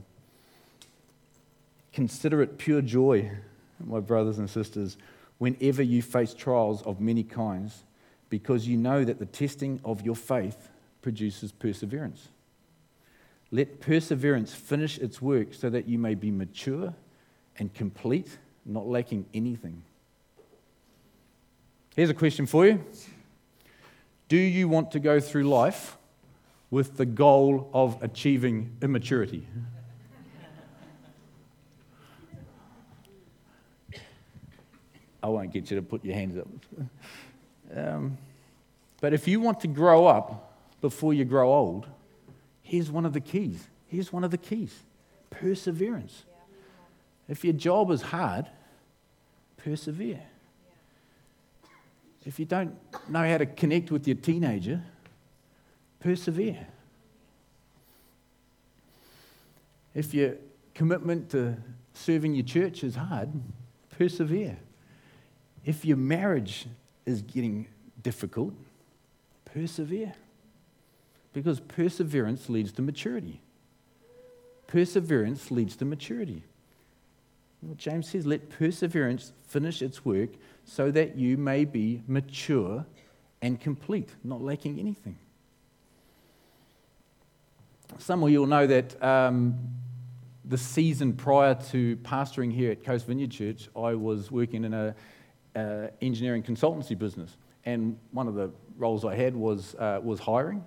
Consider 1.93 2.43
it 2.43 2.59
pure 2.59 2.83
joy, 2.83 3.31
my 3.83 4.01
brothers 4.01 4.39
and 4.39 4.51
sisters, 4.51 4.99
whenever 5.39 5.83
you 5.83 6.03
face 6.03 6.35
trials 6.35 6.83
of 6.83 7.01
many 7.01 7.23
kinds, 7.23 7.85
because 8.29 8.67
you 8.67 8.77
know 8.77 9.05
that 9.05 9.19
the 9.19 9.27
testing 9.27 9.81
of 9.85 10.03
your 10.03 10.17
faith 10.17 10.69
produces 11.03 11.53
perseverance. 11.53 12.29
Let 13.51 13.81
perseverance 13.81 14.53
finish 14.53 14.99
its 14.99 15.23
work 15.23 15.55
so 15.55 15.71
that 15.71 15.87
you 15.87 15.99
may 15.99 16.15
be 16.15 16.31
mature 16.31 16.93
and 17.59 17.73
complete, 17.73 18.39
not 18.67 18.87
lacking 18.87 19.27
anything. 19.33 19.83
Here's 21.95 22.11
a 22.11 22.15
question 22.15 22.47
for 22.47 22.67
you 22.67 22.85
Do 24.29 24.37
you 24.37 24.69
want 24.69 24.91
to 24.93 25.01
go 25.01 25.21
through 25.21 25.45
life 25.45 25.97
with 26.71 26.97
the 26.97 27.07
goal 27.07 27.71
of 27.73 28.03
achieving 28.03 28.77
immaturity? 28.83 29.47
I 35.23 35.29
won't 35.29 35.53
get 35.53 35.71
you 35.71 35.77
to 35.77 35.83
put 35.83 36.05
your 36.05 36.15
hands 36.15 36.39
up. 36.39 36.49
Um, 37.75 38.19
but 39.01 39.15
if 39.15 39.27
you 39.27 39.41
want 39.41 39.61
to 39.61 39.69
grow 39.69 40.07
up 40.07 40.53
before 40.81 41.15
you 41.15 41.25
grow 41.25 41.53
old, 41.53 41.87
here's 42.63 42.91
one 42.91 43.07
of 43.07 43.13
the 43.13 43.21
keys. 43.21 43.67
Here's 43.89 44.13
one 44.13 44.25
of 44.25 44.31
the 44.31 44.39
keys 44.39 44.75
perseverance. 45.31 46.25
If 47.29 47.45
your 47.45 47.55
job 47.55 47.91
is 47.91 48.03
hard, 48.03 48.47
persevere. 49.57 50.23
If 52.25 52.39
you 52.39 52.47
don't 52.47 52.75
know 53.09 53.29
how 53.29 53.39
to 53.39 53.47
connect 53.47 53.91
with 53.91 54.07
your 54.07 54.17
teenager, 54.17 54.83
persevere. 56.01 56.67
If 59.95 60.15
your 60.15 60.35
commitment 60.75 61.31
to 61.31 61.57
serving 61.93 62.35
your 62.35 62.45
church 62.45 62.83
is 62.83 62.97
hard, 62.97 63.31
persevere. 63.91 64.59
If 65.65 65.85
your 65.85 65.97
marriage 65.97 66.67
is 67.07 67.23
getting 67.23 67.69
difficult, 68.03 68.55
persevere. 69.45 70.15
Because 71.33 71.61
perseverance 71.61 72.49
leads 72.49 72.73
to 72.73 72.83
maturity. 72.83 73.41
Perseverance 74.67 75.51
leads 75.51 75.77
to 75.77 75.85
maturity. 75.85 76.43
James 77.77 78.09
says, 78.09 78.27
let 78.27 78.51
perseverance 78.51 79.33
finish 79.47 79.83
its 79.83 80.05
work 80.05 80.31
so 80.65 80.91
that 80.91 81.17
you 81.17 81.37
may 81.37 81.65
be 81.65 82.03
mature 82.07 82.85
and 83.43 83.61
complete, 83.61 84.11
not 84.23 84.41
lacking 84.41 84.79
anything. 84.79 85.17
Some 87.99 88.23
of 88.23 88.31
you 88.31 88.41
will 88.41 88.47
know 88.47 88.67
that 88.67 89.03
um, 89.03 89.59
the 90.45 90.59
season 90.59 91.13
prior 91.13 91.55
to 91.71 91.97
pastoring 91.99 92.53
here 92.53 92.73
at 92.73 92.85
Coast 92.85 93.07
Vineyard 93.07 93.31
Church, 93.31 93.69
I 93.77 93.95
was 93.95 94.31
working 94.31 94.65
in 94.65 94.75
an 94.75 94.95
uh, 95.55 95.89
engineering 96.01 96.43
consultancy 96.43 96.99
business. 96.99 97.37
And 97.65 97.99
one 98.13 98.29
of 98.29 98.35
the 98.35 98.51
roles 98.77 99.05
I 99.05 99.15
had 99.15 99.35
was, 99.35 99.75
uh, 99.77 100.01
was 100.03 100.21
hiring. 100.21 100.65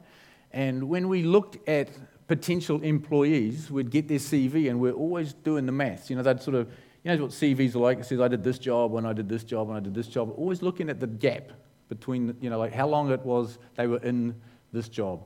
And 0.51 0.89
when 0.89 1.10
we 1.10 1.24
looked 1.24 1.68
at 1.68 1.89
potential 2.27 2.82
employees, 2.82 3.70
we'd 3.70 3.92
get 3.92 4.08
their 4.08 4.20
CV 4.20 4.70
and 4.70 4.80
we're 4.80 4.94
always 4.94 5.34
doing 5.34 5.66
the 5.66 5.72
maths. 5.72 6.10
You 6.10 6.16
know, 6.16 6.24
they'd 6.24 6.42
sort 6.42 6.56
of, 6.56 6.70
you 7.08 7.16
know 7.16 7.24
what 7.24 7.32
CVs 7.32 7.74
are 7.74 7.80
like? 7.80 8.00
It 8.00 8.06
says, 8.06 8.20
I 8.20 8.28
did 8.28 8.44
this 8.44 8.60
job 8.60 8.92
when 8.92 9.06
I 9.06 9.14
did 9.14 9.30
this 9.30 9.46
job 9.46 9.70
and 9.70 9.78
I 9.78 9.80
did 9.80 9.94
this 9.94 10.08
job. 10.08 10.34
Always 10.36 10.62
looking 10.62 10.90
at 10.90 11.00
the 11.00 11.08
gap 11.08 11.52
between, 11.88 12.36
you 12.42 12.50
know, 12.50 12.60
like 12.60 12.74
how 12.74 12.86
long 12.86 13.10
it 13.12 13.22
was 13.22 13.60
they 13.76 13.88
were 13.88 14.00
in 14.00 14.36
this 14.74 14.90
job. 14.90 15.24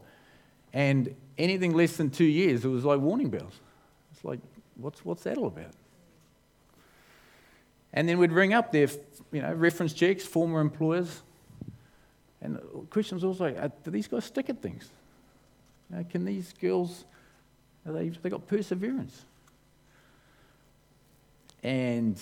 And 0.73 1.15
anything 1.39 1.73
less 1.73 1.97
than 1.97 2.11
two 2.11 2.25
years, 2.25 2.63
it 2.65 2.67
was 2.67 2.85
like 2.85 2.99
warning 2.99 3.29
bells. 3.29 3.59
It's 4.13 4.23
like, 4.23 4.39
what's, 4.75 5.03
what's 5.03 5.23
that 5.23 5.39
all 5.39 5.47
about? 5.47 5.71
And 7.93 8.07
then 8.07 8.19
we'd 8.19 8.31
ring 8.31 8.53
up 8.53 8.71
their 8.71 8.87
you 9.31 9.41
know, 9.41 9.51
reference 9.53 9.93
checks, 9.93 10.23
former 10.23 10.61
employers. 10.61 11.23
And 12.43 12.57
the 12.57 13.23
also, 13.23 13.45
uh, 13.55 13.69
do 13.83 13.89
these 13.89 14.07
guys 14.07 14.25
stick 14.25 14.51
at 14.51 14.61
things? 14.61 14.87
Uh, 15.91 16.03
can 16.07 16.25
these 16.25 16.53
girls, 16.61 17.05
they, 17.87 18.09
they 18.09 18.29
got 18.29 18.45
perseverance? 18.45 19.25
And 21.63 22.17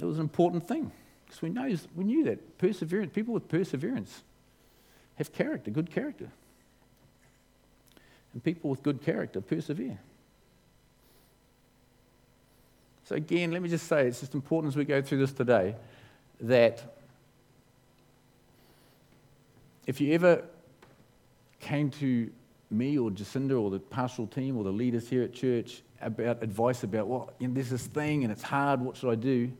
it 0.00 0.04
was 0.04 0.16
an 0.16 0.22
important 0.22 0.66
thing 0.66 0.90
because 1.26 1.42
we, 1.42 1.48
know, 1.48 1.76
we 1.94 2.04
knew 2.04 2.24
that 2.24 2.58
perseverance, 2.58 3.12
people 3.14 3.34
with 3.34 3.48
perseverance 3.48 4.22
have 5.16 5.32
character, 5.32 5.70
good 5.70 5.90
character. 5.90 6.30
And 8.32 8.42
people 8.42 8.70
with 8.70 8.82
good 8.82 9.02
character 9.02 9.40
persevere. 9.40 9.98
So, 13.04 13.16
again, 13.16 13.50
let 13.50 13.60
me 13.60 13.68
just 13.68 13.88
say 13.88 14.06
it's 14.06 14.20
just 14.20 14.34
important 14.34 14.72
as 14.72 14.76
we 14.76 14.84
go 14.84 15.02
through 15.02 15.18
this 15.18 15.32
today 15.32 15.74
that 16.42 16.96
if 19.86 20.00
you 20.00 20.14
ever 20.14 20.44
came 21.58 21.90
to 21.90 22.30
me 22.70 22.96
or 22.96 23.10
Jacinda 23.10 23.60
or 23.60 23.70
the 23.70 23.80
pastoral 23.80 24.28
team 24.28 24.56
or 24.56 24.64
the 24.64 24.70
leaders 24.70 25.08
here 25.08 25.22
at 25.22 25.32
church 25.32 25.82
about 26.00 26.42
advice 26.42 26.82
about, 26.82 27.06
well, 27.06 27.32
you 27.38 27.48
know, 27.48 27.54
there's 27.54 27.70
this 27.70 27.86
thing 27.86 28.24
and 28.24 28.32
it's 28.32 28.42
hard, 28.42 28.80
what 28.80 28.96
should 28.96 29.10
I 29.10 29.14
do? 29.14 29.52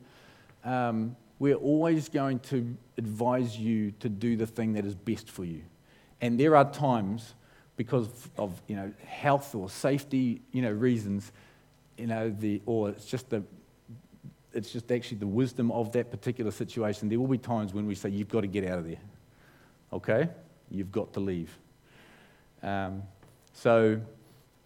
Um, 0.65 1.17
we're 1.39 1.57
always 1.57 2.09
going 2.09 2.39
to 2.41 2.77
advise 2.99 3.59
you 3.59 3.93
to 4.01 4.09
do 4.09 4.37
the 4.37 4.47
thing 4.47 4.75
that 4.75 4.85
is 4.85 4.95
best 4.95 5.31
for 5.31 5.45
you. 5.45 5.63
And 6.21 6.39
there 6.39 6.55
are 6.55 6.71
times, 6.71 7.35
because 7.77 8.09
of 8.37 8.61
you 8.69 8.77
know, 8.77 8.93
health 9.07 9.55
or 9.55 9.71
safety 9.71 10.43
you 10.53 10.61
know, 10.61 10.71
reasons, 10.71 11.33
you 11.97 12.07
know, 12.07 12.31
the, 12.31 12.61
or 12.67 12.91
it's 12.91 13.07
just 13.07 13.31
the, 13.31 13.43
it's 14.53 14.71
just 14.71 14.91
actually 14.93 15.19
the 15.19 15.27
wisdom 15.27 15.71
of 15.71 15.93
that 15.93 16.11
particular 16.11 16.51
situation. 16.51 17.09
There 17.09 17.19
will 17.19 17.27
be 17.27 17.39
times 17.39 17.73
when 17.73 17.87
we 17.87 17.95
say, 17.95 18.11
you've 18.11 18.29
got 18.29 18.43
to 18.43 18.47
get 18.47 18.67
out 18.67 18.79
of 18.79 18.87
there. 18.87 19.01
Okay? 19.93 20.29
You've 20.71 20.93
got 20.93 21.13
to 21.15 21.21
leave. 21.21 21.57
Um, 22.63 23.03
so, 23.53 24.01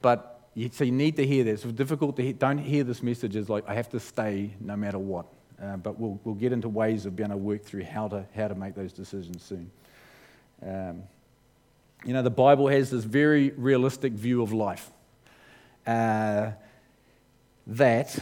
but 0.02 0.34
you, 0.55 0.71
so 0.73 0.85
you 0.85 0.93
need 0.93 1.17
to 1.17 1.27
hear 1.27 1.45
this. 1.45 1.65
It's 1.65 1.73
difficult 1.73 2.17
to 2.17 2.23
hear. 2.23 2.33
Don't 2.33 2.59
hear 2.59 2.85
this 2.85 3.03
message 3.03 3.37
as 3.37 3.49
like, 3.49 3.69
I 3.69 3.75
have 3.75 3.91
to 3.91 4.01
stay 4.01 4.51
no 4.61 4.77
matter 4.77 4.99
what. 4.99 5.27
Uh, 5.63 5.77
but 5.77 5.99
we'll, 5.99 6.19
we'll 6.25 6.35
get 6.35 6.53
into 6.53 6.69
ways 6.69 7.07
of 7.07 7.17
being 7.17 7.31
able 7.31 7.39
to 7.39 7.45
work 7.45 7.63
through 7.63 7.85
how 7.85 8.09
to, 8.09 8.25
how 8.35 8.49
to 8.49 8.55
make 8.55 8.75
those 8.75 8.93
decisions 8.93 9.43
soon. 9.43 9.71
Um, 10.63 11.03
you 12.05 12.13
know, 12.13 12.23
the 12.23 12.31
Bible 12.31 12.69
has 12.69 12.91
this 12.91 13.05
very 13.05 13.51
realistic 13.51 14.13
view 14.13 14.43
of 14.43 14.53
life. 14.53 14.91
Uh, 15.87 16.53
that 17.67 18.19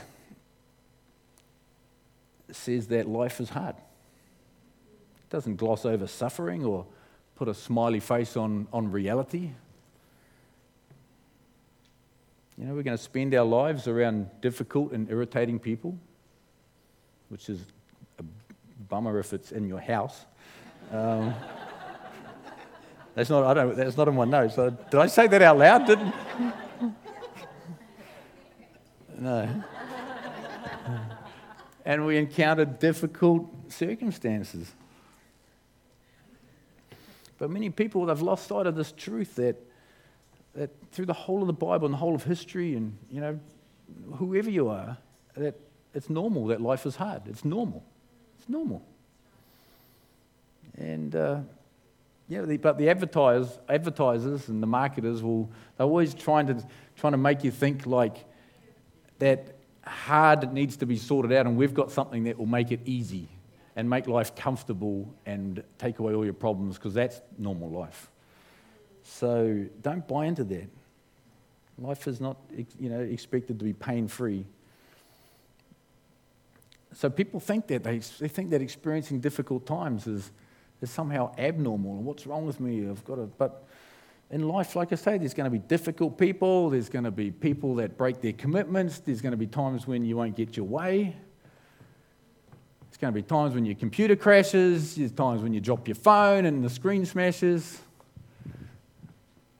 says 2.50 2.88
that 2.88 3.08
life 3.08 3.40
is 3.40 3.48
hard. 3.48 3.76
It 3.76 5.30
doesn't 5.30 5.56
gloss 5.56 5.84
over 5.84 6.06
suffering 6.06 6.64
or 6.64 6.86
put 7.36 7.48
a 7.48 7.54
smiley 7.54 8.00
face 8.00 8.36
on, 8.36 8.68
on 8.72 8.90
reality. 8.90 9.50
You 12.58 12.66
know, 12.66 12.74
we're 12.74 12.82
going 12.82 12.96
to 12.96 13.02
spend 13.02 13.34
our 13.34 13.44
lives 13.44 13.88
around 13.88 14.28
difficult 14.40 14.92
and 14.92 15.10
irritating 15.10 15.58
people, 15.58 15.96
which 17.28 17.48
is 17.48 17.60
a 18.18 18.24
bummer 18.88 19.18
if 19.18 19.32
it's 19.32 19.52
in 19.52 19.66
your 19.66 19.80
house. 19.80 20.26
Um, 20.90 21.34
that's 23.14 23.30
not, 23.30 23.44
I 23.44 23.54
don't, 23.54 23.76
that's 23.76 23.96
not 23.96 24.08
in 24.08 24.14
my 24.14 24.26
notes. 24.26 24.56
Did 24.56 24.94
I 24.94 25.06
say 25.06 25.26
that 25.28 25.42
out 25.42 25.58
loud? 25.58 25.86
Didn't? 25.86 26.14
No. 29.18 29.48
and 31.84 32.04
we 32.04 32.16
encounter 32.16 32.64
difficult 32.64 33.48
circumstances. 33.68 34.72
But 37.38 37.48
many 37.50 37.70
people 37.70 38.08
have 38.08 38.20
lost 38.20 38.48
sight 38.48 38.66
of 38.66 38.74
this 38.74 38.90
truth 38.90 39.36
that, 39.36 39.56
that 40.54 40.70
through 40.90 41.06
the 41.06 41.12
whole 41.12 41.40
of 41.40 41.46
the 41.46 41.52
Bible 41.52 41.86
and 41.86 41.94
the 41.94 41.98
whole 41.98 42.14
of 42.14 42.24
history, 42.24 42.74
and 42.74 42.96
you 43.10 43.20
know, 43.20 43.38
whoever 44.16 44.50
you 44.50 44.68
are, 44.68 44.96
that 45.34 45.58
it's 45.94 46.10
normal 46.10 46.46
that 46.46 46.60
life 46.60 46.86
is 46.86 46.96
hard. 46.96 47.22
It's 47.26 47.44
normal. 47.44 47.84
It's 48.38 48.48
normal. 48.48 48.82
And 50.76 51.14
uh, 51.14 51.40
yeah, 52.28 52.42
the, 52.42 52.56
but 52.56 52.78
the 52.78 52.88
advertisers, 52.88 53.58
advertisers 53.68 54.48
and 54.48 54.62
the 54.62 54.66
marketers 54.66 55.22
will 55.22 55.50
they're 55.76 55.86
always 55.86 56.14
trying 56.14 56.46
to 56.48 56.62
trying 56.96 57.12
to 57.12 57.18
make 57.18 57.44
you 57.44 57.50
think 57.50 57.86
like 57.86 58.24
that 59.18 59.56
hard 59.84 60.52
needs 60.52 60.76
to 60.78 60.86
be 60.86 60.96
sorted 60.96 61.32
out, 61.32 61.46
and 61.46 61.56
we've 61.56 61.74
got 61.74 61.90
something 61.90 62.24
that 62.24 62.38
will 62.38 62.46
make 62.46 62.70
it 62.72 62.80
easy 62.84 63.28
and 63.74 63.88
make 63.88 64.06
life 64.06 64.34
comfortable 64.34 65.12
and 65.24 65.62
take 65.78 65.98
away 65.98 66.14
all 66.14 66.24
your 66.24 66.34
problems 66.34 66.76
because 66.76 66.94
that's 66.94 67.20
normal 67.38 67.70
life. 67.70 68.11
So 69.02 69.66
don't 69.82 70.06
buy 70.06 70.26
into 70.26 70.44
that. 70.44 70.68
Life 71.78 72.06
is 72.06 72.20
not 72.20 72.36
you 72.78 72.88
know, 72.88 73.00
expected 73.00 73.58
to 73.58 73.64
be 73.64 73.72
pain 73.72 74.08
free. 74.08 74.44
So 76.94 77.08
people 77.08 77.40
think 77.40 77.66
that 77.68 77.84
they, 77.84 77.98
they 77.98 78.28
think 78.28 78.50
that 78.50 78.60
experiencing 78.60 79.20
difficult 79.20 79.66
times 79.66 80.06
is, 80.06 80.30
is 80.80 80.90
somehow 80.90 81.34
abnormal. 81.38 81.94
What's 82.02 82.26
wrong 82.26 82.46
with 82.46 82.60
me? 82.60 82.88
I've 82.88 83.04
got 83.04 83.16
to. 83.16 83.22
But 83.22 83.64
in 84.30 84.46
life, 84.46 84.76
like 84.76 84.92
I 84.92 84.96
say, 84.96 85.18
there's 85.18 85.34
going 85.34 85.44
to 85.44 85.50
be 85.50 85.58
difficult 85.58 86.18
people. 86.18 86.70
There's 86.70 86.88
going 86.88 87.04
to 87.04 87.10
be 87.10 87.30
people 87.30 87.74
that 87.76 87.96
break 87.96 88.20
their 88.20 88.32
commitments. 88.34 88.98
There's 88.98 89.20
going 89.20 89.32
to 89.32 89.38
be 89.38 89.46
times 89.46 89.86
when 89.86 90.04
you 90.04 90.16
won't 90.16 90.36
get 90.36 90.56
your 90.56 90.66
way 90.66 91.16
There's 92.88 92.98
going 92.98 93.12
to 93.12 93.18
be 93.18 93.22
times 93.22 93.54
when 93.54 93.64
your 93.64 93.74
computer 93.74 94.16
crashes, 94.16 94.96
there's 94.96 95.12
times 95.12 95.42
when 95.42 95.54
you 95.54 95.60
drop 95.60 95.88
your 95.88 95.94
phone 95.94 96.44
and 96.44 96.62
the 96.62 96.70
screen 96.70 97.06
smashes. 97.06 97.80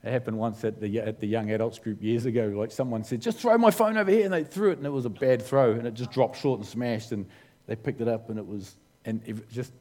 It 0.03 0.11
happened 0.11 0.37
once 0.37 0.63
at 0.65 0.81
the, 0.81 0.99
at 0.99 1.19
the 1.19 1.27
young 1.27 1.49
adults 1.51 1.79
group 1.79 2.03
years 2.03 2.25
ago. 2.25 2.47
Like 2.47 2.71
someone 2.71 3.03
said, 3.05 3.21
just 3.21 3.39
throw 3.39 3.57
my 3.57 3.71
phone 3.71 3.97
over 3.97 4.11
here, 4.11 4.25
and 4.25 4.33
they 4.33 4.43
threw 4.43 4.71
it, 4.71 4.77
and 4.77 4.85
it 4.85 4.89
was 4.89 5.05
a 5.05 5.09
bad 5.09 5.41
throw, 5.41 5.71
and 5.71 5.87
it 5.87 5.93
just 5.93 6.11
dropped 6.11 6.37
short 6.37 6.59
and 6.59 6.67
smashed, 6.67 7.13
and 7.13 7.25
they 7.67 7.75
picked 7.75 8.01
it 8.01 8.07
up, 8.09 8.29
and 8.29 8.37
it 8.37 8.45
was, 8.45 8.75
and 9.05 9.21
it 9.25 9.49
just 9.49 9.71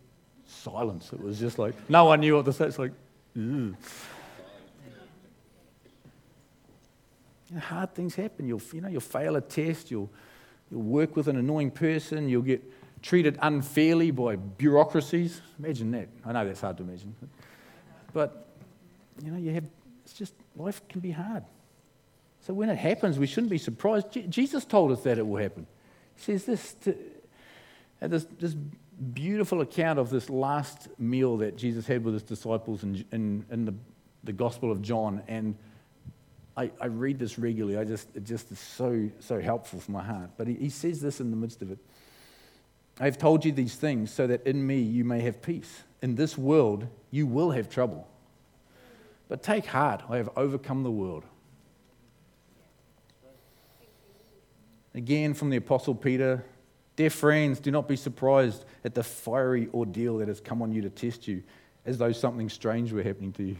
silence. 0.47 1.13
It 1.13 1.21
was 1.21 1.41
just 1.41 1.59
like, 1.59 1.75
no 1.91 2.05
one 2.05 2.21
knew 2.21 2.37
what 2.37 2.45
to 2.45 2.53
say. 2.53 2.67
It's 2.67 2.79
like, 2.79 2.93
Ugh. 3.37 3.75
hard 7.59 7.95
things 7.95 8.15
happen. 8.15 8.47
You'll, 8.47 8.63
you 8.73 8.81
know, 8.81 8.89
you'll 8.89 9.01
fail 9.01 9.37
a 9.37 9.41
test, 9.41 9.91
you'll, 9.91 10.11
you'll 10.71 10.83
work 10.83 11.17
with 11.17 11.29
an 11.29 11.37
annoying 11.37 11.71
person, 11.71 12.29
you'll 12.29 12.43
get 12.43 12.63
treated 13.03 13.39
unfairly 13.43 14.11
by 14.11 14.37
bureaucracies. 14.37 15.41
Imagine 15.59 15.91
that. 15.93 16.09
I 16.25 16.33
know 16.33 16.47
that's 16.47 16.61
hard 16.61 16.77
to 16.79 16.85
imagine. 16.85 17.15
But, 18.13 18.47
you 19.25 19.33
know, 19.33 19.39
you 19.39 19.53
have, 19.53 19.65
it's 20.13 20.19
just, 20.19 20.35
life 20.57 20.87
can 20.89 21.01
be 21.01 21.11
hard. 21.11 21.45
So 22.41 22.53
when 22.53 22.69
it 22.69 22.77
happens, 22.77 23.19
we 23.19 23.27
shouldn't 23.27 23.51
be 23.51 23.59
surprised. 23.59 24.13
Je- 24.13 24.27
Jesus 24.27 24.65
told 24.65 24.93
us 24.93 25.03
that 25.05 25.17
it 25.17 25.27
will 25.27 25.41
happen. 25.41 25.67
He 26.17 26.23
says 26.23 26.45
this, 26.45 26.75
to, 26.83 26.97
this, 28.01 28.27
this 28.39 28.55
beautiful 29.15 29.63
account 29.63 29.99
of 29.99 30.11
this 30.11 30.29
last 30.29 30.89
meal 30.99 31.39
that 31.39 31.57
Jesus 31.57 31.87
had 31.87 32.05
with 32.05 32.15
his 32.15 32.23
disciples 32.23 32.83
in, 32.83 33.05
in, 33.11 33.47
in 33.51 33.65
the, 33.65 33.75
the 34.25 34.33
Gospel 34.33 34.71
of 34.71 34.83
John. 34.83 35.23
And 35.29 35.57
I, 36.57 36.71
I, 36.79 36.87
read 36.87 37.19
this 37.19 37.39
regularly. 37.39 37.79
I 37.79 37.85
just, 37.85 38.09
it 38.15 38.25
just 38.25 38.53
is 38.53 38.59
so, 38.59 39.09
so 39.21 39.41
helpful 39.41 39.81
for 39.81 39.93
my 39.93 40.03
heart. 40.03 40.31
But 40.37 40.47
he, 40.47 40.55
he 40.55 40.69
says 40.69 41.01
this 41.01 41.21
in 41.21 41.31
the 41.31 41.37
midst 41.37 41.63
of 41.63 41.71
it. 41.71 41.79
I 43.01 43.07
have 43.07 43.17
told 43.17 43.47
you 43.47 43.53
these 43.53 43.77
things 43.77 44.13
so 44.13 44.27
that 44.27 44.47
in 44.47 44.67
me 44.67 44.81
you 44.81 45.05
may 45.05 45.21
have 45.21 45.41
peace. 45.41 45.85
In 46.03 46.17
this 46.17 46.37
world 46.37 46.87
you 47.11 47.27
will 47.27 47.53
have 47.53 47.71
trouble. 47.71 48.07
But 49.33 49.43
take 49.43 49.65
heart, 49.65 50.03
I 50.11 50.19
have 50.19 50.29
overcome 50.37 50.83
the 50.83 50.91
world. 50.91 51.25
Again, 54.95 55.33
from 55.33 55.49
the 55.49 55.57
Apostle 55.57 55.95
Peter 55.95 56.45
Dear 56.97 57.09
friends, 57.09 57.59
do 57.59 57.71
not 57.71 57.89
be 57.89 57.97
surprised 57.97 58.67
at 58.85 58.95
the 58.95 59.03
fiery 59.03 59.71
ordeal 59.73 60.19
that 60.19 60.29
has 60.29 60.39
come 60.39 60.61
on 60.61 60.71
you 60.71 60.83
to 60.83 60.91
test 60.91 61.27
you, 61.27 61.43
as 61.87 61.97
though 61.97 62.13
something 62.13 62.51
strange 62.51 62.93
were 62.93 63.03
happening 63.03 63.33
to 63.33 63.43
you. 63.43 63.57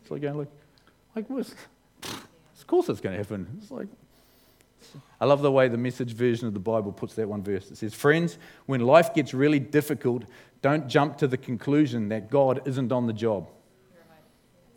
It's 0.00 0.12
like 0.12 0.22
going, 0.22 0.38
like, 0.38 0.48
like 1.16 1.28
what? 1.28 1.52
Of 2.04 2.66
course 2.68 2.88
it's 2.88 3.00
going 3.00 3.16
to 3.16 3.18
happen. 3.20 3.48
It's 3.60 3.72
like, 3.72 3.88
I 5.20 5.24
love 5.24 5.42
the 5.42 5.50
way 5.50 5.66
the 5.66 5.76
message 5.76 6.12
version 6.12 6.46
of 6.46 6.54
the 6.54 6.60
Bible 6.60 6.92
puts 6.92 7.16
that 7.16 7.28
one 7.28 7.42
verse. 7.42 7.68
It 7.72 7.78
says, 7.78 7.94
Friends, 7.94 8.38
when 8.66 8.80
life 8.80 9.12
gets 9.12 9.34
really 9.34 9.58
difficult, 9.58 10.22
don't 10.62 10.86
jump 10.86 11.18
to 11.18 11.26
the 11.26 11.36
conclusion 11.36 12.10
that 12.10 12.30
God 12.30 12.62
isn't 12.64 12.92
on 12.92 13.08
the 13.08 13.12
job. 13.12 13.48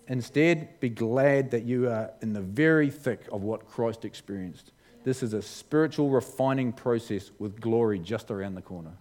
Instead, 0.10 0.80
be 0.80 0.90
glad 0.90 1.52
that 1.52 1.64
you 1.64 1.88
are 1.88 2.12
in 2.22 2.34
the 2.34 2.42
very 2.42 2.90
thick 2.90 3.22
of 3.32 3.44
what 3.44 3.68
Christ 3.68 4.04
experienced. 4.04 4.72
This 5.04 5.24
is 5.24 5.34
a 5.34 5.42
spiritual 5.42 6.10
refining 6.10 6.74
process 6.74 7.32
with 7.40 7.62
glory 7.62 8.00
just 8.00 8.32
around 8.32 8.56
the 8.56 8.62
corner. 8.62 8.92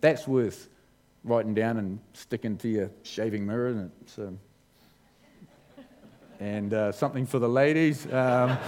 That's 0.00 0.28
worth 0.28 0.68
writing 1.24 1.54
down 1.54 1.78
and 1.78 1.98
sticking 2.12 2.58
to 2.58 2.68
your 2.68 2.90
shaving 3.02 3.46
mirror. 3.46 3.68
And 3.68 3.90
um, 4.18 4.38
and 6.40 6.74
uh, 6.74 6.92
something 6.92 7.24
for 7.26 7.38
the 7.38 7.48
ladies. 7.48 8.04
Um, 8.06 8.10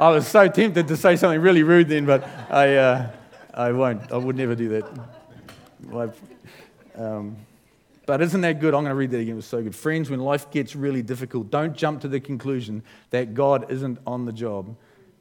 I 0.00 0.08
was 0.08 0.28
so 0.28 0.48
tempted 0.48 0.86
to 0.88 0.96
say 0.96 1.16
something 1.16 1.40
really 1.40 1.62
rude 1.62 1.88
then, 1.88 2.06
but 2.06 2.22
I, 2.50 2.76
uh, 2.76 3.10
I 3.54 3.72
won't. 3.72 4.12
I 4.12 4.16
would 4.16 4.36
never 4.36 4.54
do 4.54 4.68
that. 4.68 6.14
Um, 6.94 7.36
but 8.06 8.20
isn't 8.20 8.40
that 8.40 8.60
good? 8.60 8.74
I'm 8.74 8.82
going 8.82 8.90
to 8.90 8.94
read 8.94 9.10
that 9.12 9.18
again. 9.18 9.34
It 9.34 9.36
was 9.36 9.46
so 9.46 9.62
good. 9.62 9.74
Friends, 9.74 10.10
when 10.10 10.20
life 10.20 10.50
gets 10.50 10.74
really 10.74 11.02
difficult, 11.02 11.50
don't 11.50 11.76
jump 11.76 12.00
to 12.02 12.08
the 12.08 12.20
conclusion 12.20 12.82
that 13.10 13.34
God 13.34 13.70
isn't 13.70 13.98
on 14.06 14.24
the 14.24 14.32
job. 14.32 14.76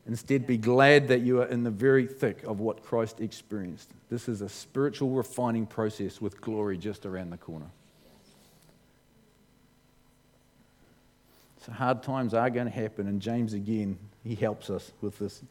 Instead, 0.07 0.47
be 0.47 0.57
glad 0.57 1.07
that 1.09 1.21
you 1.21 1.41
are 1.41 1.45
in 1.45 1.63
the 1.63 1.69
very 1.69 2.07
thick 2.07 2.43
of 2.43 2.59
what 2.59 2.83
Christ 2.83 3.21
experienced. 3.21 3.91
This 4.09 4.27
is 4.27 4.41
a 4.41 4.49
spiritual 4.49 5.11
refining 5.11 5.67
process 5.67 6.19
with 6.19 6.41
glory 6.41 6.77
just 6.77 7.05
around 7.05 7.29
the 7.29 7.37
corner. 7.37 7.67
So 11.65 11.71
hard 11.71 12.01
times 12.01 12.33
are 12.33 12.49
going 12.49 12.65
to 12.65 12.73
happen, 12.73 13.07
and 13.07 13.21
James 13.21 13.53
again, 13.53 13.99
he 14.23 14.33
helps 14.33 14.71
us 14.71 14.91
with 15.01 15.19
this. 15.19 15.43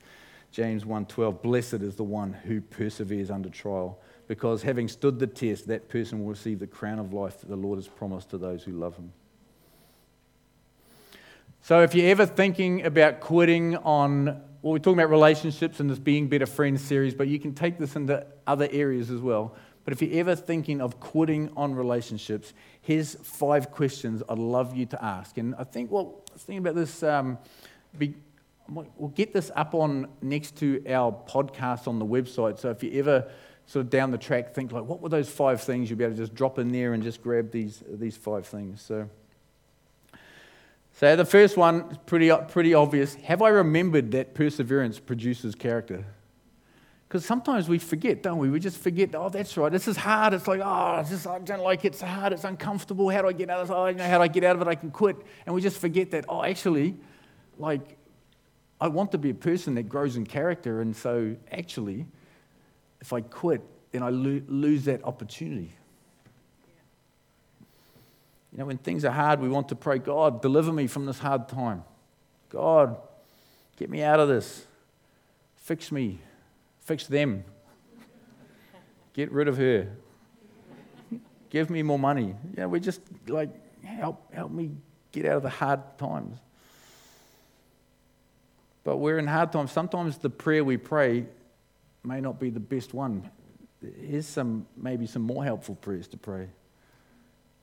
James 0.51 0.85
1:12, 0.85 1.41
blessed 1.41 1.75
is 1.75 1.95
the 1.95 2.03
one 2.03 2.33
who 2.33 2.61
perseveres 2.61 3.31
under 3.31 3.49
trial, 3.49 4.01
because 4.31 4.63
having 4.63 4.87
stood 4.87 5.19
the 5.19 5.27
test, 5.27 5.67
that 5.67 5.89
person 5.89 6.21
will 6.21 6.29
receive 6.29 6.61
the 6.61 6.67
crown 6.69 7.01
of 7.01 7.13
life 7.13 7.41
that 7.41 7.49
the 7.49 7.57
Lord 7.57 7.79
has 7.79 7.89
promised 7.89 8.31
to 8.31 8.39
those 8.39 8.63
who 8.63 8.71
love 8.71 8.95
him. 8.95 9.13
So 11.63 11.83
if 11.83 11.97
you're 11.97 12.09
ever 12.13 12.27
thinking 12.27 12.87
about 12.87 13.19
quitting 13.19 13.77
on, 13.79 14.27
well, 14.27 14.75
we're 14.75 14.79
talking 14.79 15.01
about 15.01 15.11
relationships 15.11 15.81
and 15.81 15.91
this 15.91 15.99
Being 15.99 16.29
Better 16.29 16.47
Friends 16.47 16.81
series, 16.81 17.13
but 17.13 17.27
you 17.27 17.41
can 17.41 17.55
take 17.55 17.77
this 17.77 17.97
into 17.97 18.25
other 18.47 18.69
areas 18.71 19.11
as 19.11 19.21
well. 19.21 19.57
But 19.85 19.95
if 19.95 20.01
you're 20.01 20.21
ever 20.21 20.37
thinking 20.37 20.81
of 20.81 21.01
quitting 21.01 21.51
on 21.57 21.75
relationships, 21.75 22.55
here's 22.83 23.17
five 23.17 23.73
questions 23.73 24.23
I'd 24.29 24.39
love 24.39 24.77
you 24.77 24.87
to 24.87 25.05
ask. 25.05 25.39
And 25.39 25.57
I 25.57 25.65
think, 25.65 25.91
well, 25.91 26.23
thinking 26.39 26.59
about 26.59 26.77
this. 26.77 27.03
Um, 27.03 27.37
be, 27.99 28.15
we'll 28.69 29.09
get 29.09 29.33
this 29.33 29.51
up 29.57 29.75
on 29.75 30.07
next 30.23 30.57
to 30.59 30.85
our 30.89 31.11
podcast 31.11 31.89
on 31.89 31.99
the 31.99 32.07
website. 32.07 32.61
So 32.61 32.71
if 32.71 32.85
you 32.85 32.93
ever 33.01 33.29
sort 33.71 33.85
of 33.87 33.91
down 33.91 34.11
the 34.11 34.19
track 34.19 34.53
think 34.53 34.73
like, 34.73 34.85
what 34.85 35.01
were 35.01 35.09
those 35.09 35.31
five 35.31 35.61
things? 35.61 35.89
You'll 35.89 35.99
be 35.99 36.03
able 36.03 36.17
to 36.17 36.21
just 36.21 36.35
drop 36.35 36.59
in 36.59 36.73
there 36.73 36.93
and 36.93 37.05
just 37.05 37.23
grab 37.23 37.53
these 37.53 37.85
these 37.89 38.17
five 38.17 38.45
things. 38.47 38.83
So. 38.83 39.09
So 40.93 41.15
the 41.17 41.25
first 41.25 41.57
one 41.57 41.99
pretty, 42.05 42.31
pretty 42.49 42.75
obvious. 42.75 43.15
Have 43.15 43.43
I 43.43 43.49
remembered 43.51 44.11
that 44.11 44.35
perseverance 44.35 44.99
produces 44.99 45.55
character? 45.55 46.05
Because 47.09 47.25
sometimes 47.25 47.69
we 47.69 47.79
forget, 47.79 48.23
don't 48.23 48.39
we? 48.39 48.51
We 48.51 48.61
just 48.61 48.77
forget, 48.77 49.15
oh, 49.15 49.29
that's 49.31 49.57
right, 49.57 49.73
this 49.73 49.89
is 49.89 49.97
hard. 49.97 50.35
It's 50.35 50.47
like, 50.47 50.61
oh, 50.63 50.99
it's 51.01 51.11
just, 51.11 51.27
I 51.27 51.39
don't 51.39 51.63
like 51.63 51.85
it. 51.85 51.95
It's 51.95 52.03
hard. 52.03 52.33
It's 52.33 52.45
uncomfortable. 52.45 53.09
How 53.09 53.23
do 53.23 53.29
I 53.29 53.33
get 53.33 53.49
out 53.49 53.61
of 53.61 53.71
it? 53.71 53.73
Oh, 53.73 53.87
you 53.87 53.95
know, 53.95 54.05
how 54.05 54.19
do 54.19 54.25
I 54.25 54.29
get 54.29 54.45
out 54.45 54.57
of 54.57 54.63
it? 54.63 54.69
I 54.69 54.75
can 54.75 54.91
quit. 54.91 55.17
And 55.47 55.55
we 55.55 55.63
just 55.63 55.79
forget 55.79 56.11
that, 56.11 56.27
oh, 56.29 56.43
actually, 56.43 56.97
like, 57.57 57.97
I 58.81 58.89
want 58.89 59.13
to 59.13 59.19
be 59.19 59.31
a 59.31 59.35
person 59.35 59.77
that 59.77 59.85
grows 59.85 60.17
in 60.17 60.27
character. 60.27 60.83
And 60.83 60.95
so, 60.95 61.35
actually, 61.51 62.07
if 63.01 63.13
I 63.13 63.21
quit, 63.21 63.63
then 63.93 64.03
I 64.03 64.11
lo- 64.11 64.43
lose 64.47 64.85
that 64.85 65.05
opportunity. 65.05 65.73
You 68.53 68.59
know, 68.59 68.67
when 68.67 68.79
things 68.79 69.05
are 69.05 69.13
hard, 69.13 69.41
we 69.41 69.49
want 69.49 69.69
to 69.69 69.77
pray, 69.77 69.99
God, 69.99 70.43
deliver 70.43 70.73
me 70.73 70.87
from 70.87 71.07
this 71.07 71.19
hard 71.19 71.49
time. 71.49 71.85
God, 72.49 72.97
get 73.77 73.89
me 73.89 74.03
out 74.03 74.19
of 74.19 74.29
this. 74.29 74.67
Fix 75.57 75.93
me. 75.93 76.19
Fix 76.81 77.07
them. 77.07 77.45
Get 79.13 79.31
rid 79.31 79.47
of 79.47 79.57
her. 79.57 79.89
Give 81.51 81.71
me 81.71 81.83
more 81.83 81.99
money. 81.99 82.35
Yeah, 82.57 82.67
we 82.67 82.81
just 82.81 83.01
like 83.27 83.51
help 83.85 84.33
help 84.33 84.51
me 84.51 84.71
get 85.13 85.27
out 85.27 85.37
of 85.37 85.43
the 85.43 85.51
hard 85.51 85.81
times. 85.99 86.39
But 88.83 88.97
we're 88.97 89.19
in 89.19 89.27
hard 89.27 89.53
times. 89.53 89.73
Sometimes 89.73 90.19
the 90.19 90.31
prayer 90.31 90.65
we 90.65 90.77
pray 90.77 91.27
may 92.05 92.21
not 92.21 92.41
be 92.41 92.51
the 92.51 92.61
best 92.61 92.95
one. 92.95 93.31
Here's 94.01 94.27
some 94.27 94.67
maybe 94.77 95.07
some 95.07 95.23
more 95.23 95.45
helpful 95.45 95.75
prayers 95.77 96.09
to 96.09 96.17
pray. 96.17 96.49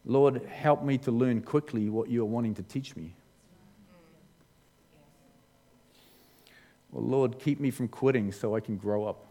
Lord, 0.06 0.46
help 0.46 0.84
me 0.84 0.98
to 1.00 1.12
learn 1.12 1.42
quickly 1.42 1.90
what 1.90 2.10
you 2.10 2.22
are 2.22 2.26
wanting 2.26 2.56
to 2.56 2.64
teach 2.64 2.96
me. 2.96 3.14
Well, 6.92 7.04
Lord, 7.04 7.40
keep 7.40 7.60
me 7.60 7.72
from 7.72 7.88
quitting 7.88 8.32
so 8.32 8.56
I 8.56 8.60
can 8.60 8.78
grow 8.78 9.06
up. 9.06 9.26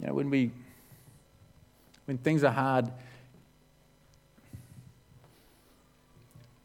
You 0.00 0.08
know, 0.08 0.14
when 0.14 0.30
we 0.30 0.50
when 2.06 2.18
things 2.18 2.42
are 2.42 2.52
hard, 2.52 2.90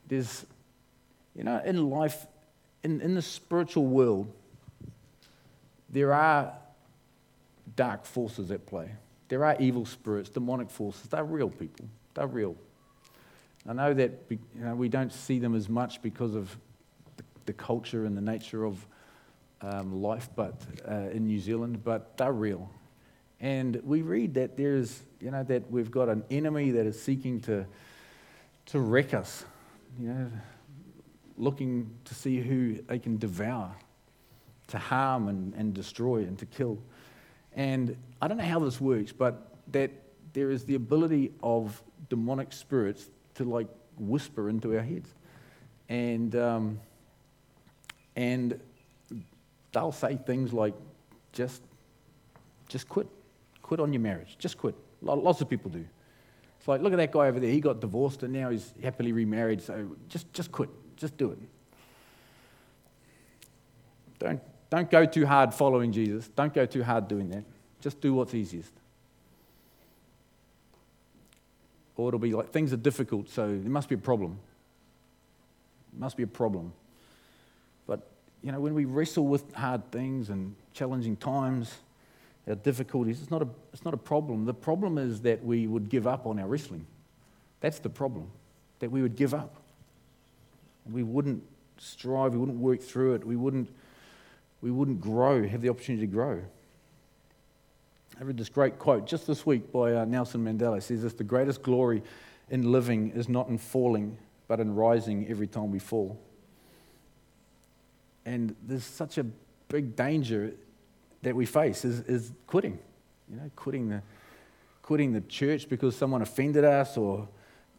there's 0.07 0.45
you 1.35 1.43
know, 1.43 1.61
in 1.63 1.89
life, 1.89 2.25
in, 2.83 3.01
in 3.01 3.15
the 3.15 3.21
spiritual 3.21 3.85
world, 3.85 4.31
there 5.89 6.13
are 6.13 6.53
dark 7.75 8.05
forces 8.05 8.51
at 8.51 8.65
play. 8.65 8.91
There 9.29 9.45
are 9.45 9.55
evil 9.59 9.85
spirits, 9.85 10.29
demonic 10.29 10.69
forces. 10.69 11.03
They're 11.03 11.23
real 11.23 11.49
people. 11.49 11.85
They're 12.13 12.27
real. 12.27 12.55
I 13.67 13.73
know 13.73 13.93
that 13.93 14.11
you 14.29 14.39
know, 14.55 14.75
we 14.75 14.89
don't 14.89 15.11
see 15.11 15.39
them 15.39 15.55
as 15.55 15.69
much 15.69 16.01
because 16.01 16.35
of 16.35 16.55
the, 17.17 17.23
the 17.45 17.53
culture 17.53 18.05
and 18.05 18.17
the 18.17 18.21
nature 18.21 18.65
of 18.65 18.85
um, 19.61 20.01
life 20.01 20.29
but, 20.35 20.53
uh, 20.87 21.09
in 21.11 21.25
New 21.25 21.39
Zealand, 21.39 21.83
but 21.83 22.17
they're 22.17 22.33
real. 22.33 22.69
And 23.39 23.81
we 23.83 24.01
read 24.01 24.33
that 24.35 24.57
there's, 24.57 25.01
you 25.19 25.31
know, 25.31 25.43
that 25.43 25.71
we've 25.71 25.91
got 25.91 26.09
an 26.09 26.23
enemy 26.29 26.71
that 26.71 26.85
is 26.85 27.01
seeking 27.01 27.39
to, 27.41 27.65
to 28.67 28.79
wreck 28.79 29.13
us, 29.13 29.45
you 29.99 30.09
know, 30.09 30.31
looking 31.37 31.89
to 32.05 32.13
see 32.13 32.39
who 32.39 32.81
they 32.87 32.99
can 32.99 33.17
devour, 33.17 33.71
to 34.67 34.77
harm 34.77 35.27
and, 35.27 35.53
and 35.55 35.73
destroy 35.73 36.17
and 36.17 36.37
to 36.39 36.45
kill. 36.45 36.77
And 37.55 37.95
I 38.21 38.27
don't 38.27 38.37
know 38.37 38.43
how 38.43 38.59
this 38.59 38.79
works, 38.81 39.11
but 39.11 39.55
that 39.71 39.91
there 40.33 40.49
is 40.49 40.63
the 40.65 40.75
ability 40.75 41.31
of 41.41 41.81
demonic 42.09 42.53
spirits 42.53 43.09
to 43.35 43.43
like 43.43 43.67
whisper 43.97 44.49
into 44.49 44.75
our 44.75 44.83
heads. 44.83 45.13
And, 45.89 46.35
um, 46.35 46.79
and 48.15 48.59
they'll 49.71 49.91
say 49.91 50.17
things 50.25 50.53
like, 50.53 50.73
just, 51.33 51.61
just 52.67 52.87
quit. 52.89 53.07
Quit 53.61 53.79
on 53.79 53.93
your 53.93 54.01
marriage. 54.01 54.35
Just 54.39 54.57
quit. 54.57 54.75
Lots 55.01 55.41
of 55.41 55.49
people 55.49 55.69
do. 55.69 55.85
It's 56.59 56.67
like, 56.67 56.81
look 56.81 56.93
at 56.93 56.97
that 56.97 57.11
guy 57.11 57.27
over 57.27 57.39
there. 57.39 57.51
He 57.51 57.59
got 57.59 57.81
divorced 57.81 58.23
and 58.23 58.31
now 58.31 58.49
he's 58.49 58.73
happily 58.81 59.11
remarried. 59.11 59.61
So 59.61 59.95
just, 60.07 60.31
just 60.33 60.51
quit. 60.51 60.69
Just 61.03 61.17
do 61.17 61.31
it. 61.31 61.37
Don't, 64.19 64.41
don't 64.69 64.89
go 64.89 65.05
too 65.05 65.25
hard 65.25 65.53
following 65.53 65.91
Jesus. 65.91 66.29
Don't 66.29 66.53
go 66.53 66.65
too 66.65 66.81
hard 66.81 67.09
doing 67.09 67.27
that. 67.31 67.43
Just 67.81 67.99
do 67.99 68.13
what's 68.13 68.33
easiest. 68.33 68.71
Or 71.97 72.07
it'll 72.07 72.21
be 72.21 72.31
like 72.31 72.51
things 72.51 72.71
are 72.71 72.77
difficult, 72.77 73.27
so 73.27 73.49
there 73.49 73.69
must 73.69 73.89
be 73.89 73.95
a 73.95 73.97
problem. 73.97 74.39
There 75.91 75.99
must 75.99 76.15
be 76.15 76.23
a 76.23 76.27
problem. 76.27 76.71
But, 77.85 78.07
you 78.41 78.53
know, 78.53 78.61
when 78.61 78.73
we 78.73 78.85
wrestle 78.85 79.27
with 79.27 79.53
hard 79.55 79.91
things 79.91 80.29
and 80.29 80.55
challenging 80.73 81.17
times, 81.17 81.79
our 82.47 82.55
difficulties, 82.55 83.21
it's 83.21 83.29
not 83.29 83.41
a, 83.41 83.47
it's 83.73 83.83
not 83.83 83.93
a 83.93 83.97
problem. 83.97 84.45
The 84.45 84.53
problem 84.53 84.97
is 84.97 85.19
that 85.23 85.43
we 85.43 85.67
would 85.67 85.89
give 85.89 86.07
up 86.07 86.25
on 86.25 86.39
our 86.39 86.47
wrestling. 86.47 86.85
That's 87.59 87.79
the 87.79 87.89
problem, 87.89 88.31
that 88.79 88.89
we 88.89 89.01
would 89.01 89.17
give 89.17 89.33
up. 89.33 89.57
We 90.91 91.03
wouldn't 91.03 91.43
strive, 91.77 92.33
we 92.33 92.39
wouldn't 92.39 92.59
work 92.59 92.81
through 92.81 93.15
it, 93.15 93.25
we 93.25 93.35
wouldn't, 93.35 93.69
we 94.61 94.71
wouldn't 94.71 95.01
grow, 95.01 95.47
have 95.47 95.61
the 95.61 95.69
opportunity 95.69 96.05
to 96.05 96.11
grow. 96.11 96.41
I 98.19 98.23
read 98.23 98.37
this 98.37 98.49
great 98.49 98.77
quote 98.77 99.07
just 99.07 99.25
this 99.25 99.45
week 99.45 99.71
by 99.71 99.95
uh, 99.95 100.05
Nelson 100.05 100.43
Mandela. 100.43 100.75
He 100.75 100.81
says 100.81 101.01
this 101.01 101.13
The 101.13 101.23
greatest 101.23 101.63
glory 101.63 102.03
in 102.49 102.71
living 102.71 103.11
is 103.11 103.27
not 103.27 103.47
in 103.47 103.57
falling, 103.57 104.17
but 104.47 104.59
in 104.59 104.75
rising 104.75 105.27
every 105.29 105.47
time 105.47 105.71
we 105.71 105.79
fall. 105.79 106.19
And 108.25 108.55
there's 108.65 108.83
such 108.83 109.17
a 109.17 109.25
big 109.67 109.95
danger 109.95 110.53
that 111.23 111.35
we 111.35 111.45
face 111.45 111.83
is, 111.83 112.01
is 112.01 112.31
quitting. 112.47 112.77
You 113.29 113.37
know, 113.37 113.51
quitting 113.55 113.89
the, 113.89 114.01
quitting 114.81 115.13
the 115.13 115.21
church 115.21 115.67
because 115.67 115.95
someone 115.95 116.21
offended 116.21 116.63
us 116.63 116.97
or 116.97 117.27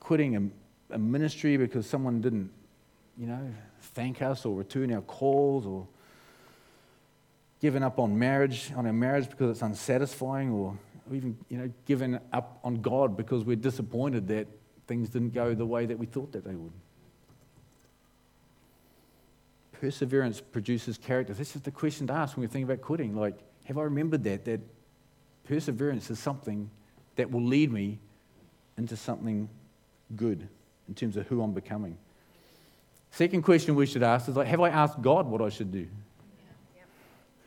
quitting 0.00 0.36
a, 0.36 0.94
a 0.94 0.98
ministry 0.98 1.56
because 1.56 1.86
someone 1.86 2.20
didn't 2.20 2.50
you 3.18 3.26
know, 3.26 3.52
thank 3.80 4.22
us 4.22 4.44
or 4.44 4.56
return 4.56 4.92
our 4.92 5.02
calls 5.02 5.66
or 5.66 5.86
giving 7.60 7.82
up 7.82 7.98
on 7.98 8.18
marriage, 8.18 8.72
on 8.76 8.86
our 8.86 8.92
marriage 8.92 9.28
because 9.28 9.50
it's 9.50 9.62
unsatisfying 9.62 10.50
or 10.50 10.76
even, 11.12 11.36
you 11.48 11.58
know, 11.58 11.70
giving 11.86 12.18
up 12.32 12.58
on 12.64 12.80
God 12.82 13.16
because 13.16 13.44
we're 13.44 13.56
disappointed 13.56 14.28
that 14.28 14.46
things 14.86 15.08
didn't 15.08 15.32
go 15.32 15.54
the 15.54 15.66
way 15.66 15.86
that 15.86 15.98
we 15.98 16.06
thought 16.06 16.32
that 16.32 16.44
they 16.44 16.54
would. 16.54 16.72
Perseverance 19.72 20.40
produces 20.40 20.98
character. 20.98 21.34
This 21.34 21.56
is 21.56 21.62
the 21.62 21.70
question 21.70 22.06
to 22.08 22.12
ask 22.12 22.36
when 22.36 22.42
we 22.42 22.48
think 22.48 22.64
about 22.64 22.80
quitting. 22.80 23.16
Like, 23.16 23.38
have 23.64 23.78
I 23.78 23.82
remembered 23.82 24.24
that? 24.24 24.44
That 24.44 24.60
perseverance 25.44 26.10
is 26.10 26.18
something 26.18 26.70
that 27.16 27.30
will 27.30 27.44
lead 27.44 27.70
me 27.70 27.98
into 28.76 28.96
something 28.96 29.48
good 30.16 30.48
in 30.88 30.94
terms 30.94 31.16
of 31.16 31.26
who 31.28 31.42
I'm 31.42 31.52
becoming. 31.52 31.96
Second 33.14 33.42
question 33.42 33.76
we 33.76 33.86
should 33.86 34.02
ask 34.02 34.28
is 34.28 34.34
like, 34.34 34.48
have 34.48 34.60
I 34.60 34.70
asked 34.70 35.00
God 35.00 35.28
what 35.28 35.40
I 35.40 35.48
should 35.48 35.70
do? 35.70 35.86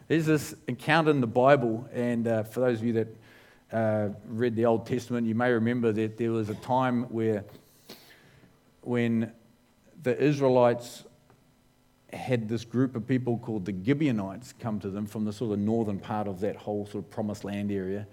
There's 0.08 0.26
this 0.26 0.56
encounter 0.70 1.12
in 1.12 1.20
the 1.20 1.28
Bible, 1.28 1.90
and 1.92 2.26
uh, 2.26 2.44
for 2.44 2.62
those 2.62 2.80
of 2.80 2.86
you 2.86 2.94
that 2.94 3.08
uh, 3.74 4.10
read 4.30 4.56
the 4.56 4.66
Old 4.66 4.86
Testament, 4.86 5.28
you 5.28 5.36
may 5.36 5.52
remember 5.52 5.92
that 5.92 6.18
there 6.18 6.32
was 6.32 6.48
a 6.48 6.56
time 6.56 7.04
where, 7.12 7.44
when 8.80 9.34
the 10.04 10.18
Israelites 10.18 11.04
had 12.14 12.48
this 12.48 12.64
group 12.64 12.96
of 12.96 13.06
people 13.06 13.38
called 13.38 13.66
the 13.66 13.76
Gibeonites 13.84 14.54
come 14.62 14.80
to 14.80 14.90
them 14.90 15.06
from 15.06 15.26
the 15.26 15.34
sort 15.34 15.52
of 15.52 15.60
northern 15.60 16.00
part 16.00 16.30
of 16.30 16.40
that 16.40 16.56
whole 16.56 16.86
sort 16.86 17.04
of 17.04 17.10
promised 17.10 17.44
land 17.44 17.74
area, 17.74 18.08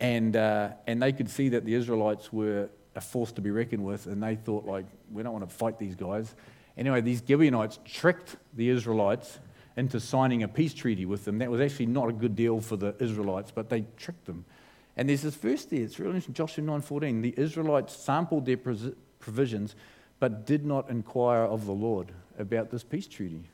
and 0.00 0.36
uh, 0.36 0.70
and 0.86 1.02
they 1.02 1.12
could 1.12 1.28
see 1.28 1.50
that 1.50 1.66
the 1.66 1.74
Israelites 1.74 2.32
were 2.32 2.70
a 2.96 3.02
force 3.02 3.32
to 3.32 3.42
be 3.42 3.50
reckoned 3.50 3.84
with, 3.84 4.06
and 4.06 4.22
they 4.22 4.36
thought 4.36 4.64
like, 4.64 4.86
we 5.12 5.22
don't 5.22 5.34
want 5.34 5.46
to 5.46 5.54
fight 5.54 5.78
these 5.78 5.94
guys. 5.94 6.34
Anyway, 6.76 7.00
these 7.00 7.22
Gibeonites 7.26 7.78
tricked 7.84 8.36
the 8.54 8.68
Israelites 8.68 9.38
into 9.76 10.00
signing 10.00 10.42
a 10.42 10.48
peace 10.48 10.74
treaty 10.74 11.06
with 11.06 11.24
them. 11.24 11.38
That 11.38 11.50
was 11.50 11.60
actually 11.60 11.86
not 11.86 12.08
a 12.08 12.12
good 12.12 12.36
deal 12.36 12.60
for 12.60 12.76
the 12.76 12.94
Israelites, 13.00 13.50
but 13.50 13.68
they 13.68 13.84
tricked 13.96 14.26
them. 14.26 14.44
And 14.96 15.08
there's 15.08 15.22
this 15.22 15.34
verse 15.34 15.64
there, 15.64 15.80
it's 15.80 15.98
really 15.98 16.12
interesting, 16.12 16.34
Joshua 16.34 16.64
9.14. 16.64 17.22
The 17.22 17.34
Israelites 17.36 17.96
sampled 17.96 18.46
their 18.46 18.56
provisions, 18.56 19.74
but 20.20 20.46
did 20.46 20.64
not 20.64 20.88
inquire 20.90 21.42
of 21.42 21.66
the 21.66 21.72
Lord 21.72 22.12
about 22.38 22.70
this 22.70 22.84
peace 22.84 23.08
treaty. 23.08 23.48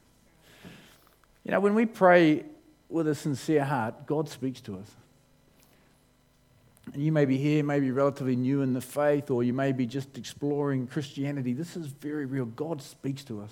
You 1.45 1.53
know, 1.53 1.61
when 1.61 1.75
we 1.75 1.87
pray 1.87 2.45
with 2.91 3.09
a 3.09 3.15
sincere 3.15 3.65
heart, 3.65 4.07
God 4.07 4.29
speaks 4.29 4.61
to 4.63 4.77
us. 4.77 4.91
And 6.93 7.03
you 7.03 7.13
may 7.13 7.25
be 7.25 7.39
here, 7.39 7.63
maybe 7.63 7.91
relatively 7.91 8.37
new 8.37 8.63
in 8.63 8.75
the 8.75 8.81
faith, 8.81 9.31
or 9.31 9.43
you 9.43 9.53
may 9.53 9.73
be 9.73 9.87
just 9.87 10.19
exploring 10.19 10.87
Christianity. 10.87 11.53
This 11.53 11.77
is 11.77 11.87
very 11.87 12.27
real. 12.27 12.47
God 12.47 12.83
speaks 12.83 13.23
to 13.25 13.43
us. 13.43 13.51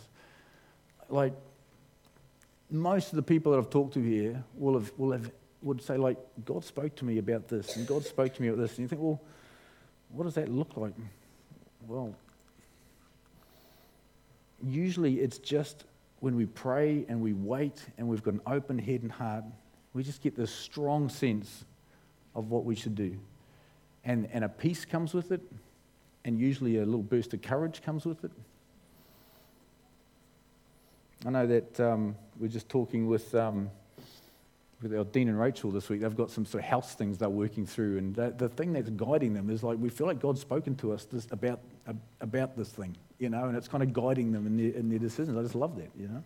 Like, 1.09 1.35
most 2.71 3.11
of 3.13 3.17
the 3.17 3.23
people 3.23 3.53
that 3.53 3.59
I've 3.59 3.71
talked 3.71 3.95
to 3.95 4.03
here 4.03 4.43
will 4.57 4.75
have, 4.75 4.93
will 4.99 5.13
have 5.13 5.31
would 5.63 5.83
say, 5.83 5.97
like, 5.97 6.19
God 6.45 6.65
spoke 6.65 6.95
to 6.97 7.05
me 7.05 7.19
about 7.19 7.49
this, 7.49 7.77
and 7.77 7.87
God 7.87 8.05
spoke 8.05 8.35
to 8.35 8.43
me 8.43 8.49
about 8.49 8.61
this. 8.61 8.71
And 8.73 8.81
you 8.81 8.89
think, 8.89 9.03
well, 9.03 9.21
what 10.11 10.25
does 10.25 10.35
that 10.35 10.49
look 10.49 10.77
like? 10.77 10.95
Well, 11.87 12.15
usually 14.63 15.21
it's 15.21 15.39
just 15.39 15.85
when 16.21 16.37
we 16.37 16.47
pray 16.47 17.05
and 17.09 17.21
we 17.21 17.33
wait 17.33 17.85
and 17.97 18.09
we've 18.09 18.23
got 18.23 18.35
an 18.35 18.41
open 18.47 18.79
head 18.79 19.03
and 19.03 19.13
heart, 19.13 19.45
we 19.95 20.03
just 20.03 20.23
get 20.23 20.37
this 20.37 20.53
strong 20.53 21.09
sense 21.09 21.65
of 22.35 22.51
what 22.51 22.65
we 22.65 22.75
should 22.75 22.95
do. 22.95 23.19
And, 24.05 24.29
and 24.33 24.45
a 24.45 24.49
peace 24.49 24.85
comes 24.85 25.15
with 25.15 25.33
it, 25.33 25.41
and 26.25 26.39
usually 26.39 26.77
a 26.79 26.85
little 26.85 27.03
burst 27.03 27.35
of 27.35 27.43
courage 27.43 27.83
comes 27.83 28.05
with 28.05 28.25
it. 28.25 28.31
I 31.27 31.31
know 31.31 31.47
that 31.47 31.81
um, 31.81 32.17
we're 32.39 32.49
just 32.49 32.69
talking 32.69 33.09
with 33.09 33.35
um, 33.35 33.71
with 34.81 34.95
our 34.95 35.05
Dean 35.05 35.29
and 35.29 35.39
Rachel 35.39 35.71
this 35.71 35.89
week, 35.89 36.03
they've 36.03 36.17
got 36.17 36.31
some 36.31 36.47
sort 36.47 36.63
of 36.63 36.71
house 36.71 36.95
things 36.95 37.19
they're 37.19 37.29
working 37.29 37.67
through, 37.67 37.99
and 37.99 38.15
the, 38.15 38.33
the 38.37 38.49
thing 38.49 38.73
that's 38.73 38.91
guiding 38.91 39.35
them 39.35 39.51
is 39.51 39.63
like 39.63 39.79
we 39.79 39.89
feel 39.89 40.07
like 40.07 40.21
God's 40.21 40.41
spoken 40.41 40.77
to 40.77 40.93
us 40.93 41.05
this, 41.05 41.27
about 41.33 41.61
about 42.21 42.57
this 42.57 42.69
thing, 42.69 42.97
you 43.19 43.29
know, 43.29 43.47
and 43.47 43.57
it's 43.57 43.69
kind 43.69 43.83
of 43.83 43.93
guiding 43.93 44.31
them 44.31 44.47
in 44.47 44.57
their, 44.57 44.79
in 44.79 44.89
their 44.89 44.99
decisions. 44.99 45.37
I 45.37 45.43
just 45.43 45.55
love 45.55 45.77
that, 45.77 45.91
you 45.99 46.07
know. 46.09 46.23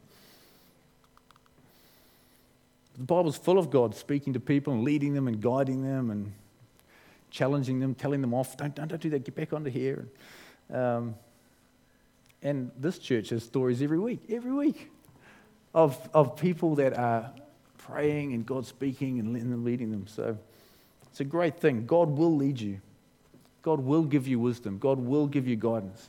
The 3.03 3.07
Bible's 3.07 3.37
full 3.37 3.59
of 3.59 3.69
God 3.69 3.97
speaking 3.97 4.33
to 4.35 4.39
people 4.39 4.73
and 4.73 4.85
leading 4.85 5.13
them 5.13 5.27
and 5.27 5.41
guiding 5.41 5.83
them 5.83 6.09
and 6.09 6.33
challenging 7.33 7.81
them, 7.81 7.97
telling 7.97 8.21
them 8.21 8.33
off. 8.33 8.57
Don't, 8.57 8.73
don't, 8.77 8.87
don't 8.87 9.01
do 9.01 9.11
that. 9.11 9.25
Get 9.25 9.35
back 9.35 9.53
onto 9.53 9.71
here. 9.71 10.07
Um, 10.73 11.17
and 12.43 12.71
this 12.79 13.01
church 13.01 13.31
has 13.31 13.43
stories 13.43 13.83
every 13.83 13.99
week, 13.99 14.21
every 14.31 14.53
week, 14.53 14.89
of, 15.75 15.99
of 16.15 16.37
people 16.37 16.77
that 16.77 16.97
are 16.97 17.33
praying 17.77 18.35
and 18.35 18.47
God 18.47 18.67
speaking 18.67 19.19
and 19.19 19.65
leading 19.65 19.91
them. 19.91 20.07
So 20.07 20.39
it's 21.11 21.19
a 21.19 21.25
great 21.25 21.59
thing. 21.59 21.87
God 21.87 22.09
will 22.17 22.37
lead 22.37 22.61
you. 22.61 22.81
God 23.63 23.81
will 23.81 24.05
give 24.05 24.29
you 24.29 24.39
wisdom. 24.39 24.79
God 24.79 25.01
will 25.01 25.27
give 25.27 25.49
you 25.49 25.57
guidance. 25.57 26.09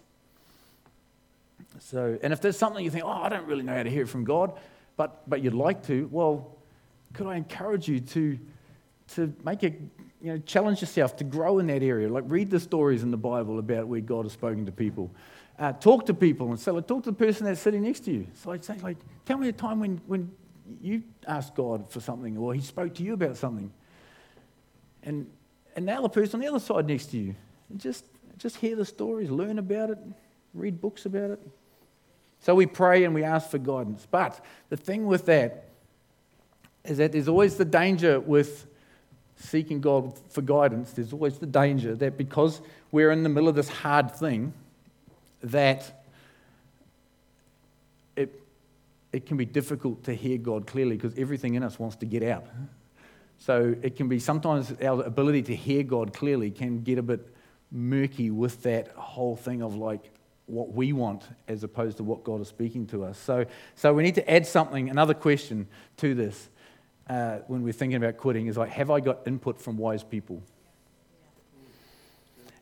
So, 1.79 2.19
and 2.21 2.31
if 2.31 2.39
there's 2.39 2.55
something 2.55 2.85
you 2.85 2.91
think, 2.91 3.03
oh, 3.03 3.09
I 3.09 3.29
don't 3.29 3.47
really 3.47 3.63
know 3.63 3.73
how 3.73 3.81
to 3.81 3.89
hear 3.89 4.05
from 4.05 4.25
God, 4.25 4.53
but, 4.95 5.27
but 5.27 5.41
you'd 5.41 5.55
like 5.55 5.87
to, 5.87 6.07
well, 6.11 6.52
could 7.13 7.27
I 7.27 7.35
encourage 7.35 7.87
you 7.87 7.99
to, 7.99 8.39
to 9.15 9.33
make 9.45 9.63
a, 9.63 9.69
you 10.21 10.33
know, 10.33 10.37
challenge 10.39 10.81
yourself 10.81 11.15
to 11.17 11.23
grow 11.23 11.59
in 11.59 11.67
that 11.67 11.83
area? 11.83 12.09
Like 12.09 12.23
read 12.27 12.49
the 12.49 12.59
stories 12.59 13.03
in 13.03 13.11
the 13.11 13.17
Bible 13.17 13.59
about 13.59 13.87
where 13.87 14.01
God 14.01 14.25
has 14.25 14.33
spoken 14.33 14.65
to 14.65 14.71
people. 14.71 15.11
Uh, 15.59 15.71
talk 15.73 16.07
to 16.07 16.13
people 16.13 16.49
and 16.49 16.59
say, 16.59 16.71
like, 16.71 16.87
talk 16.87 17.03
to 17.03 17.11
the 17.11 17.15
person 17.15 17.45
that's 17.45 17.61
sitting 17.61 17.83
next 17.83 18.01
to 18.01 18.11
you. 18.11 18.27
So 18.33 18.49
like, 18.49 18.63
say, 18.63 18.75
like, 18.81 18.97
tell 19.25 19.37
me 19.37 19.47
a 19.49 19.53
time 19.53 19.79
when, 19.79 20.01
when 20.07 20.31
you 20.81 21.03
asked 21.27 21.53
God 21.55 21.89
for 21.89 21.99
something 21.99 22.37
or 22.37 22.53
He 22.53 22.61
spoke 22.61 22.95
to 22.95 23.03
you 23.03 23.13
about 23.13 23.37
something. 23.37 23.71
And, 25.03 25.29
and 25.75 25.85
now 25.85 26.01
the 26.01 26.09
person 26.09 26.35
on 26.35 26.41
the 26.41 26.47
other 26.47 26.59
side 26.59 26.87
next 26.87 27.07
to 27.07 27.17
you. 27.17 27.35
And 27.69 27.79
just, 27.79 28.05
just 28.37 28.55
hear 28.57 28.75
the 28.75 28.85
stories, 28.85 29.29
learn 29.29 29.59
about 29.59 29.91
it, 29.91 29.99
read 30.55 30.81
books 30.81 31.05
about 31.05 31.31
it. 31.31 31.39
So 32.39 32.55
we 32.55 32.65
pray 32.65 33.03
and 33.03 33.13
we 33.13 33.23
ask 33.23 33.51
for 33.51 33.57
guidance. 33.59 34.07
But 34.09 34.43
the 34.69 34.77
thing 34.77 35.05
with 35.05 35.27
that 35.27 35.69
is 36.85 36.97
that 36.97 37.11
there's 37.11 37.27
always 37.27 37.55
the 37.55 37.65
danger 37.65 38.19
with 38.19 38.67
seeking 39.35 39.81
God 39.81 40.17
for 40.29 40.41
guidance. 40.41 40.91
There's 40.91 41.13
always 41.13 41.37
the 41.37 41.45
danger 41.45 41.95
that 41.95 42.17
because 42.17 42.61
we're 42.91 43.11
in 43.11 43.23
the 43.23 43.29
middle 43.29 43.49
of 43.49 43.55
this 43.55 43.69
hard 43.69 44.11
thing, 44.11 44.53
that 45.41 46.05
it 48.15 48.41
it 49.11 49.25
can 49.25 49.37
be 49.37 49.45
difficult 49.45 50.03
to 50.05 50.13
hear 50.13 50.37
God 50.37 50.67
clearly 50.67 50.95
because 50.95 51.17
everything 51.17 51.55
in 51.55 51.63
us 51.63 51.79
wants 51.79 51.95
to 51.97 52.05
get 52.05 52.23
out. 52.23 52.45
So 53.39 53.75
it 53.81 53.95
can 53.95 54.07
be 54.07 54.19
sometimes 54.19 54.73
our 54.81 55.03
ability 55.03 55.43
to 55.43 55.55
hear 55.55 55.83
God 55.83 56.13
clearly 56.13 56.49
can 56.49 56.81
get 56.81 56.97
a 56.97 57.03
bit 57.03 57.27
murky 57.71 58.29
with 58.29 58.63
that 58.63 58.89
whole 58.89 59.35
thing 59.35 59.61
of 59.61 59.75
like 59.75 60.11
what 60.45 60.73
we 60.73 60.93
want 60.93 61.23
as 61.47 61.63
opposed 61.63 61.97
to 61.97 62.03
what 62.03 62.23
God 62.23 62.41
is 62.41 62.47
speaking 62.47 62.85
to 62.87 63.03
us. 63.03 63.17
So, 63.17 63.45
so 63.75 63.93
we 63.93 64.03
need 64.03 64.15
to 64.15 64.29
add 64.29 64.45
something, 64.45 64.89
another 64.89 65.13
question 65.13 65.67
to 65.97 66.13
this 66.13 66.49
uh, 67.07 67.39
when 67.47 67.63
we're 67.63 67.73
thinking 67.73 67.97
about 67.97 68.17
quitting 68.17 68.47
is 68.47 68.57
like, 68.57 68.69
have 68.71 68.89
I 68.89 68.99
got 68.99 69.27
input 69.27 69.59
from 69.59 69.77
wise 69.77 70.03
people? 70.03 70.41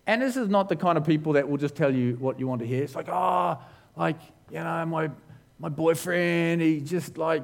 And 0.07 0.21
this 0.21 0.35
is 0.35 0.49
not 0.49 0.67
the 0.67 0.75
kind 0.75 0.97
of 0.97 1.05
people 1.05 1.33
that 1.33 1.47
will 1.47 1.57
just 1.57 1.75
tell 1.75 1.93
you 1.93 2.15
what 2.19 2.39
you 2.39 2.47
want 2.47 2.61
to 2.61 2.67
hear. 2.67 2.83
It's 2.83 2.95
like, 2.95 3.07
oh, 3.09 3.59
like, 3.95 4.19
you 4.49 4.59
know, 4.59 4.85
my 4.85 5.09
my 5.59 5.69
boyfriend, 5.69 6.59
he 6.59 6.81
just 6.81 7.19
like, 7.19 7.43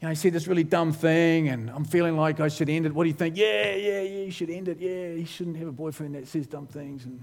you 0.00 0.08
know, 0.08 0.08
he 0.08 0.14
said 0.14 0.32
this 0.32 0.46
really 0.46 0.64
dumb 0.64 0.92
thing, 0.92 1.48
and 1.48 1.68
I'm 1.68 1.84
feeling 1.84 2.16
like 2.16 2.40
I 2.40 2.48
should 2.48 2.70
end 2.70 2.86
it. 2.86 2.94
What 2.94 3.04
do 3.04 3.08
you 3.08 3.14
think? 3.14 3.36
Yeah, 3.36 3.74
yeah, 3.74 4.00
yeah, 4.00 4.24
you 4.24 4.30
should 4.30 4.48
end 4.48 4.68
it. 4.68 4.80
Yeah, 4.80 5.08
you 5.08 5.26
shouldn't 5.26 5.58
have 5.58 5.68
a 5.68 5.72
boyfriend 5.72 6.14
that 6.14 6.26
says 6.26 6.46
dumb 6.46 6.66
things. 6.66 7.04
And 7.04 7.22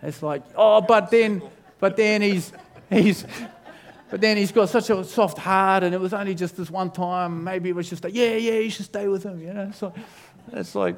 it's 0.00 0.22
like, 0.22 0.44
oh, 0.54 0.80
but 0.80 1.10
then, 1.10 1.42
but 1.80 1.96
then 1.96 2.22
he's, 2.22 2.52
he's, 2.88 3.24
but 4.10 4.20
then 4.20 4.36
he's 4.36 4.52
got 4.52 4.68
such 4.68 4.90
a 4.90 5.04
soft 5.04 5.38
heart, 5.38 5.82
and 5.82 5.94
it 5.94 6.00
was 6.00 6.12
only 6.12 6.34
just 6.34 6.56
this 6.56 6.70
one 6.70 6.90
time. 6.90 7.44
Maybe 7.44 7.68
it 7.68 7.74
was 7.74 7.88
just 7.88 8.04
like, 8.04 8.14
yeah, 8.14 8.36
yeah, 8.36 8.58
you 8.58 8.70
should 8.70 8.86
stay 8.86 9.08
with 9.08 9.22
him. 9.22 9.40
You 9.40 9.52
know, 9.52 9.70
so 9.72 9.92
it's 10.52 10.74
like, 10.74 10.96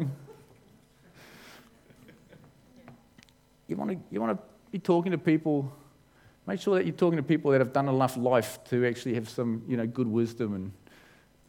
you 3.68 3.76
want 3.76 3.90
to, 3.90 3.98
you 4.10 4.20
want 4.20 4.38
to 4.38 4.44
be 4.70 4.78
talking 4.78 5.12
to 5.12 5.18
people 5.18 5.72
Make 6.50 6.60
sure 6.60 6.76
that 6.76 6.84
you're 6.84 6.96
talking 6.96 7.16
to 7.16 7.22
people 7.22 7.52
that 7.52 7.60
have 7.60 7.72
done 7.72 7.88
enough 7.88 8.16
life 8.16 8.58
to 8.70 8.84
actually 8.84 9.14
have 9.14 9.28
some, 9.28 9.62
you 9.68 9.76
know, 9.76 9.86
good 9.86 10.08
wisdom 10.08 10.54
and, 10.54 10.72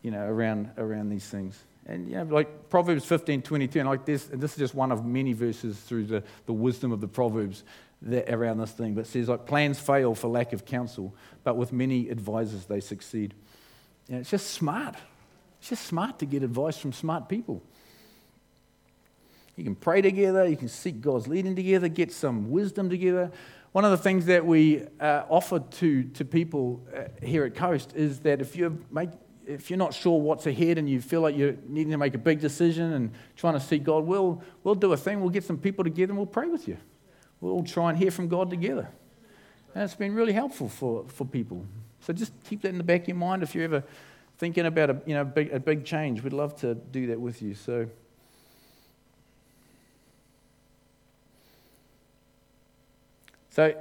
you 0.03 0.11
know, 0.11 0.23
around, 0.23 0.69
around 0.77 1.09
these 1.09 1.25
things. 1.25 1.59
And, 1.87 2.07
you 2.07 2.17
know, 2.17 2.23
like 2.25 2.69
Proverbs 2.69 3.03
15, 3.05 3.41
22, 3.41 3.79
and 3.79 3.89
like 3.89 4.05
this, 4.05 4.29
and 4.29 4.39
this 4.39 4.51
is 4.51 4.57
just 4.57 4.75
one 4.75 4.91
of 4.91 5.03
many 5.03 5.33
verses 5.33 5.79
through 5.79 6.05
the, 6.05 6.23
the 6.45 6.53
wisdom 6.53 6.91
of 6.91 7.01
the 7.01 7.07
Proverbs 7.07 7.63
that, 8.03 8.33
around 8.33 8.57
this 8.57 8.71
thing. 8.71 8.93
But 8.93 9.01
it 9.01 9.07
says, 9.07 9.29
like, 9.29 9.45
plans 9.45 9.79
fail 9.79 10.15
for 10.15 10.27
lack 10.27 10.53
of 10.53 10.65
counsel, 10.65 11.15
but 11.43 11.55
with 11.55 11.71
many 11.71 12.09
advisors 12.09 12.65
they 12.65 12.79
succeed. 12.79 13.33
You 14.07 14.15
know, 14.15 14.21
it's 14.21 14.29
just 14.29 14.51
smart. 14.51 14.95
It's 15.59 15.69
just 15.69 15.85
smart 15.85 16.19
to 16.19 16.25
get 16.25 16.43
advice 16.43 16.77
from 16.77 16.93
smart 16.93 17.29
people. 17.29 17.63
You 19.55 19.63
can 19.63 19.75
pray 19.75 20.01
together, 20.01 20.47
you 20.47 20.57
can 20.57 20.69
seek 20.69 21.01
God's 21.01 21.27
leading 21.27 21.55
together, 21.55 21.87
get 21.87 22.11
some 22.11 22.49
wisdom 22.49 22.89
together. 22.89 23.31
One 23.73 23.85
of 23.85 23.91
the 23.91 23.97
things 23.97 24.25
that 24.25 24.45
we 24.45 24.83
uh, 24.99 25.23
offer 25.29 25.59
to, 25.59 26.03
to 26.03 26.25
people 26.25 26.81
uh, 26.95 27.03
here 27.21 27.45
at 27.45 27.55
Coast 27.55 27.93
is 27.95 28.19
that 28.21 28.41
if 28.41 28.55
you're, 28.55 28.73
make, 28.89 29.11
if 29.45 29.69
you're 29.69 29.77
not 29.77 29.93
sure 29.93 30.19
what's 30.19 30.47
ahead 30.47 30.77
and 30.77 30.89
you 30.89 30.99
feel 30.99 31.21
like 31.21 31.37
you're 31.37 31.55
needing 31.67 31.91
to 31.91 31.97
make 31.97 32.15
a 32.15 32.17
big 32.17 32.39
decision 32.39 32.93
and 32.93 33.11
trying 33.35 33.53
to 33.53 33.59
seek 33.59 33.83
God, 33.83 34.05
we'll, 34.05 34.41
we'll 34.63 34.75
do 34.75 34.91
a 34.93 34.97
thing. 34.97 35.21
We'll 35.21 35.29
get 35.29 35.43
some 35.43 35.57
people 35.57 35.83
together 35.83 36.11
and 36.11 36.17
we'll 36.17 36.25
pray 36.25 36.47
with 36.47 36.67
you. 36.67 36.77
We'll 37.41 37.53
all 37.53 37.63
try 37.63 37.89
and 37.89 37.97
hear 37.97 38.11
from 38.11 38.27
God 38.27 38.49
together. 38.49 38.87
And 39.73 39.83
it's 39.83 39.95
been 39.95 40.13
really 40.13 40.33
helpful 40.33 40.69
for, 40.69 41.05
for 41.07 41.25
people. 41.25 41.65
So 42.01 42.13
just 42.13 42.31
keep 42.45 42.61
that 42.61 42.69
in 42.69 42.77
the 42.77 42.83
back 42.83 43.01
of 43.01 43.07
your 43.09 43.17
mind 43.17 43.43
if 43.43 43.55
you're 43.55 43.63
ever 43.63 43.83
thinking 44.37 44.65
about 44.65 44.89
a, 44.89 45.01
you 45.05 45.13
know, 45.13 45.25
big, 45.25 45.51
a 45.51 45.59
big 45.59 45.85
change. 45.85 46.23
We'd 46.23 46.33
love 46.33 46.55
to 46.61 46.75
do 46.75 47.07
that 47.07 47.19
with 47.19 47.41
you. 47.41 47.55
So. 47.55 47.87
So, 53.49 53.75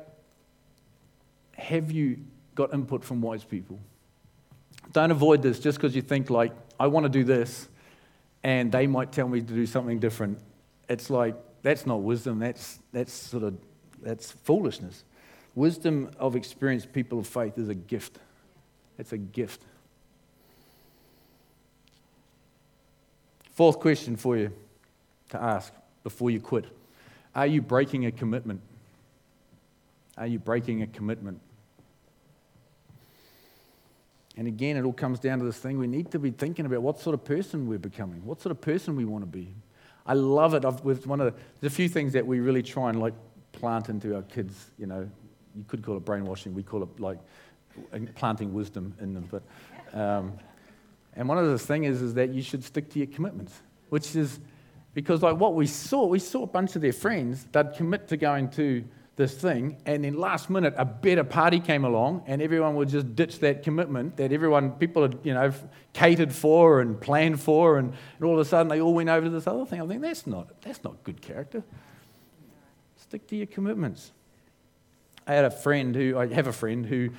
have 1.56 1.92
you 1.92 2.18
got 2.56 2.74
input 2.74 3.04
from 3.04 3.20
wise 3.20 3.44
people? 3.44 3.78
Don't 4.92 5.12
avoid 5.12 5.42
this 5.42 5.60
just 5.60 5.78
because 5.78 5.94
you 5.94 6.02
think, 6.02 6.28
like, 6.28 6.52
I 6.78 6.88
want 6.88 7.04
to 7.04 7.10
do 7.10 7.22
this, 7.22 7.68
and 8.42 8.72
they 8.72 8.88
might 8.88 9.12
tell 9.12 9.28
me 9.28 9.40
to 9.40 9.54
do 9.54 9.66
something 9.66 10.00
different. 10.00 10.40
It's 10.88 11.08
like, 11.08 11.36
that's 11.62 11.86
not 11.86 12.02
wisdom, 12.02 12.38
that's, 12.38 12.78
that's 12.92 13.12
sort 13.12 13.42
of 13.42 13.56
that's 14.02 14.30
foolishness. 14.30 15.04
Wisdom 15.54 16.10
of 16.18 16.36
experienced 16.36 16.92
people 16.92 17.18
of 17.18 17.26
faith 17.26 17.58
is 17.58 17.68
a 17.68 17.74
gift. 17.74 18.18
It's 18.98 19.12
a 19.12 19.18
gift. 19.18 19.62
Fourth 23.52 23.80
question 23.80 24.16
for 24.16 24.36
you 24.36 24.52
to 25.30 25.42
ask 25.42 25.72
before 26.02 26.30
you 26.30 26.40
quit 26.40 26.64
Are 27.34 27.46
you 27.46 27.60
breaking 27.60 28.06
a 28.06 28.12
commitment? 28.12 28.60
Are 30.16 30.26
you 30.26 30.38
breaking 30.38 30.82
a 30.82 30.86
commitment? 30.86 31.40
And 34.36 34.46
again, 34.46 34.76
it 34.76 34.84
all 34.84 34.92
comes 34.92 35.18
down 35.18 35.38
to 35.40 35.44
this 35.44 35.58
thing 35.58 35.78
we 35.78 35.86
need 35.86 36.12
to 36.12 36.18
be 36.18 36.30
thinking 36.30 36.64
about 36.64 36.82
what 36.82 37.00
sort 37.00 37.14
of 37.14 37.24
person 37.24 37.66
we're 37.66 37.78
becoming, 37.78 38.24
what 38.24 38.40
sort 38.40 38.52
of 38.52 38.60
person 38.60 38.96
we 38.96 39.04
want 39.04 39.22
to 39.22 39.26
be. 39.26 39.48
I 40.10 40.14
love 40.14 40.54
it. 40.54 40.64
I've, 40.64 40.80
with 40.80 41.06
one 41.06 41.20
of 41.20 41.32
the, 41.32 41.40
there's 41.60 41.72
a 41.72 41.76
few 41.76 41.88
things 41.88 42.14
that 42.14 42.26
we 42.26 42.40
really 42.40 42.64
try 42.64 42.90
and 42.90 42.98
like 42.98 43.14
plant 43.52 43.88
into 43.90 44.16
our 44.16 44.22
kids. 44.22 44.72
You 44.76 44.86
know, 44.86 45.08
you 45.54 45.64
could 45.68 45.84
call 45.84 45.96
it 45.96 46.04
brainwashing. 46.04 46.52
We 46.52 46.64
call 46.64 46.82
it 46.82 46.98
like 46.98 47.18
planting 48.16 48.52
wisdom 48.52 48.92
in 49.00 49.14
them. 49.14 49.28
But 49.30 49.44
um, 49.96 50.32
and 51.14 51.28
one 51.28 51.38
of 51.38 51.46
the 51.46 51.60
things 51.60 51.86
is, 51.86 52.02
is 52.02 52.14
that 52.14 52.30
you 52.30 52.42
should 52.42 52.64
stick 52.64 52.90
to 52.90 52.98
your 52.98 53.06
commitments, 53.06 53.62
which 53.90 54.16
is 54.16 54.40
because 54.94 55.22
like 55.22 55.36
what 55.36 55.54
we 55.54 55.68
saw, 55.68 56.06
we 56.06 56.18
saw 56.18 56.42
a 56.42 56.48
bunch 56.48 56.74
of 56.74 56.82
their 56.82 56.92
friends. 56.92 57.46
They'd 57.52 57.72
commit 57.74 58.08
to 58.08 58.16
going 58.16 58.50
to 58.50 58.82
this 59.20 59.34
thing, 59.34 59.76
and 59.84 60.02
then 60.02 60.14
last 60.16 60.48
minute 60.48 60.72
a 60.78 60.84
better 60.84 61.22
party 61.22 61.60
came 61.60 61.84
along, 61.84 62.24
and 62.26 62.40
everyone 62.40 62.74
would 62.76 62.88
just 62.88 63.14
ditch 63.14 63.38
that 63.40 63.62
commitment 63.62 64.16
that 64.16 64.32
everyone, 64.32 64.72
people 64.72 65.02
had, 65.02 65.18
you 65.22 65.34
know, 65.34 65.52
catered 65.92 66.32
for 66.32 66.80
and 66.80 66.98
planned 66.98 67.38
for, 67.38 67.76
and, 67.76 67.92
and 68.16 68.24
all 68.24 68.32
of 68.32 68.40
a 68.40 68.44
sudden 68.46 68.68
they 68.68 68.80
all 68.80 68.94
went 68.94 69.10
over 69.10 69.26
to 69.26 69.30
this 69.30 69.46
other 69.46 69.66
thing. 69.66 69.80
I 69.82 69.86
think 69.86 70.00
that's 70.00 70.26
not 70.26 70.48
that's 70.62 70.82
not 70.82 71.04
good 71.04 71.20
character. 71.20 71.62
Stick 72.96 73.26
to 73.28 73.36
your 73.36 73.46
commitments. 73.46 74.10
I 75.26 75.34
had 75.34 75.44
a 75.44 75.50
friend 75.50 75.94
who 75.94 76.18
I 76.18 76.26
have 76.32 76.46
a 76.46 76.52
friend 76.52 76.86
who 76.86 77.10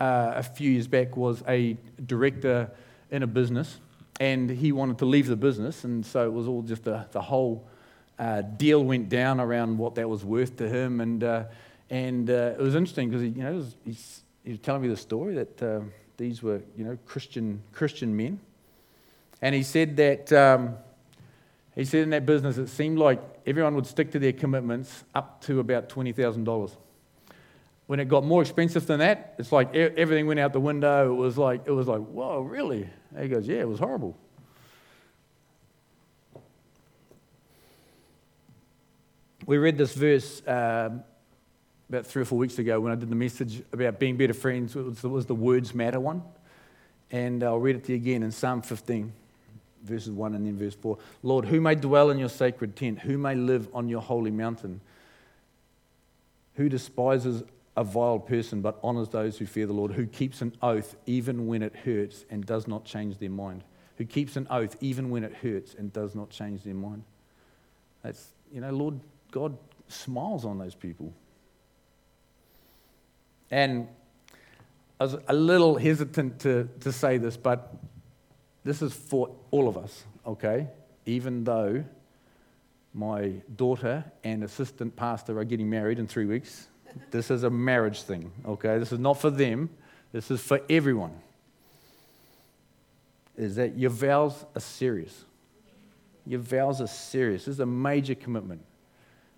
uh, 0.00 0.32
a 0.34 0.42
few 0.42 0.72
years 0.72 0.88
back 0.88 1.16
was 1.16 1.44
a 1.46 1.76
director 2.04 2.70
in 3.12 3.22
a 3.22 3.26
business, 3.28 3.78
and 4.18 4.50
he 4.50 4.72
wanted 4.72 4.98
to 4.98 5.04
leave 5.04 5.28
the 5.28 5.36
business, 5.36 5.84
and 5.84 6.04
so 6.04 6.26
it 6.26 6.32
was 6.32 6.48
all 6.48 6.62
just 6.62 6.88
a, 6.88 7.06
the 7.12 7.22
whole 7.22 7.68
uh, 8.18 8.42
deal 8.42 8.82
went 8.84 9.08
down 9.08 9.40
around 9.40 9.78
what 9.78 9.94
that 9.96 10.08
was 10.08 10.24
worth 10.24 10.56
to 10.56 10.68
him. 10.68 11.00
And, 11.00 11.22
uh, 11.22 11.44
and 11.90 12.28
uh, 12.30 12.54
it 12.58 12.60
was 12.60 12.74
interesting 12.74 13.10
because 13.10 13.22
he, 13.22 13.28
you 13.28 13.42
know, 13.42 13.54
was, 13.54 14.22
he 14.44 14.50
was 14.50 14.60
telling 14.60 14.82
me 14.82 14.88
the 14.88 14.96
story 14.96 15.34
that 15.34 15.62
uh, 15.62 15.80
these 16.16 16.42
were 16.42 16.60
you 16.76 16.84
know, 16.84 16.98
Christian, 17.06 17.62
Christian 17.72 18.16
men. 18.16 18.40
And 19.42 19.54
he 19.54 19.62
said 19.62 19.96
that 19.96 20.32
um, 20.32 20.76
he 21.74 21.84
said 21.84 22.02
in 22.02 22.10
that 22.10 22.24
business 22.24 22.56
it 22.56 22.68
seemed 22.68 22.98
like 22.98 23.20
everyone 23.46 23.74
would 23.74 23.86
stick 23.86 24.10
to 24.12 24.18
their 24.18 24.32
commitments 24.32 25.04
up 25.14 25.42
to 25.42 25.60
about 25.60 25.88
twenty 25.88 26.12
thousand 26.12 26.44
dollars. 26.44 26.74
When 27.86 28.00
it 28.00 28.08
got 28.08 28.24
more 28.24 28.42
expensive 28.42 28.86
than 28.86 28.98
that, 29.00 29.34
it's 29.38 29.52
like 29.52 29.74
everything 29.74 30.26
went 30.26 30.40
out 30.40 30.52
the 30.52 30.60
window. 30.60 31.12
It 31.12 31.16
was 31.16 31.36
like 31.38 31.66
it 31.66 31.70
was 31.70 31.86
like, 31.86 32.00
whoa, 32.00 32.40
really? 32.40 32.88
And 33.14 33.22
he 33.22 33.28
goes, 33.28 33.46
yeah, 33.46 33.58
it 33.58 33.68
was 33.68 33.78
horrible. 33.78 34.16
We 39.46 39.58
read 39.58 39.78
this 39.78 39.94
verse 39.94 40.42
um, 40.48 41.04
about 41.88 42.04
three 42.04 42.22
or 42.22 42.24
four 42.24 42.36
weeks 42.36 42.58
ago 42.58 42.80
when 42.80 42.90
I 42.90 42.96
did 42.96 43.08
the 43.08 43.14
message 43.14 43.62
about 43.72 44.00
being 44.00 44.16
better 44.16 44.34
friends. 44.34 44.74
It 44.74 45.04
was, 45.04 45.26
the 45.26 45.36
words 45.36 45.72
matter 45.72 46.00
one. 46.00 46.22
And 47.12 47.44
I'll 47.44 47.60
read 47.60 47.76
it 47.76 47.84
to 47.84 47.92
you 47.92 47.96
again 47.96 48.24
in 48.24 48.32
Psalm 48.32 48.60
15, 48.60 49.12
verses 49.84 50.10
1 50.10 50.34
and 50.34 50.44
then 50.44 50.58
verse 50.58 50.74
4. 50.74 50.98
Lord, 51.22 51.44
who 51.44 51.60
may 51.60 51.76
dwell 51.76 52.10
in 52.10 52.18
your 52.18 52.28
sacred 52.28 52.74
tent? 52.74 52.98
Who 52.98 53.18
may 53.18 53.36
live 53.36 53.68
on 53.72 53.88
your 53.88 54.00
holy 54.02 54.32
mountain? 54.32 54.80
Who 56.56 56.68
despises 56.68 57.44
a 57.76 57.84
vile 57.84 58.18
person 58.18 58.62
but 58.62 58.80
honors 58.82 59.10
those 59.10 59.38
who 59.38 59.46
fear 59.46 59.66
the 59.66 59.72
Lord? 59.72 59.92
Who 59.92 60.06
keeps 60.06 60.42
an 60.42 60.56
oath 60.60 60.96
even 61.06 61.46
when 61.46 61.62
it 61.62 61.76
hurts 61.76 62.24
and 62.30 62.44
does 62.44 62.66
not 62.66 62.84
change 62.84 63.18
their 63.18 63.30
mind? 63.30 63.62
Who 63.98 64.06
keeps 64.06 64.34
an 64.34 64.48
oath 64.50 64.76
even 64.80 65.08
when 65.08 65.22
it 65.22 65.34
hurts 65.34 65.72
and 65.74 65.92
does 65.92 66.16
not 66.16 66.30
change 66.30 66.64
their 66.64 66.74
mind? 66.74 67.04
That's, 68.02 68.32
you 68.52 68.60
know, 68.60 68.72
Lord 68.72 68.98
God 69.36 69.58
smiles 69.88 70.46
on 70.46 70.56
those 70.56 70.74
people. 70.74 71.12
And 73.50 73.86
I 74.98 75.04
was 75.04 75.16
a 75.28 75.34
little 75.34 75.76
hesitant 75.76 76.40
to, 76.40 76.70
to 76.80 76.90
say 76.90 77.18
this, 77.18 77.36
but 77.36 77.74
this 78.64 78.80
is 78.80 78.94
for 78.94 79.28
all 79.50 79.68
of 79.68 79.76
us, 79.76 80.04
okay? 80.26 80.68
Even 81.04 81.44
though 81.44 81.84
my 82.94 83.34
daughter 83.54 84.10
and 84.24 84.42
assistant 84.42 84.96
pastor 84.96 85.38
are 85.38 85.44
getting 85.44 85.68
married 85.68 85.98
in 85.98 86.06
three 86.06 86.24
weeks, 86.24 86.68
this 87.10 87.30
is 87.30 87.42
a 87.42 87.50
marriage 87.50 88.04
thing, 88.04 88.32
okay? 88.46 88.78
This 88.78 88.90
is 88.90 88.98
not 88.98 89.20
for 89.20 89.28
them, 89.28 89.68
this 90.12 90.30
is 90.30 90.40
for 90.40 90.62
everyone. 90.70 91.12
Is 93.36 93.56
that 93.56 93.76
your 93.76 93.90
vows 93.90 94.46
are 94.54 94.62
serious. 94.62 95.26
Your 96.24 96.40
vows 96.40 96.80
are 96.80 96.86
serious. 96.86 97.44
This 97.44 97.56
is 97.56 97.60
a 97.60 97.66
major 97.66 98.14
commitment. 98.14 98.62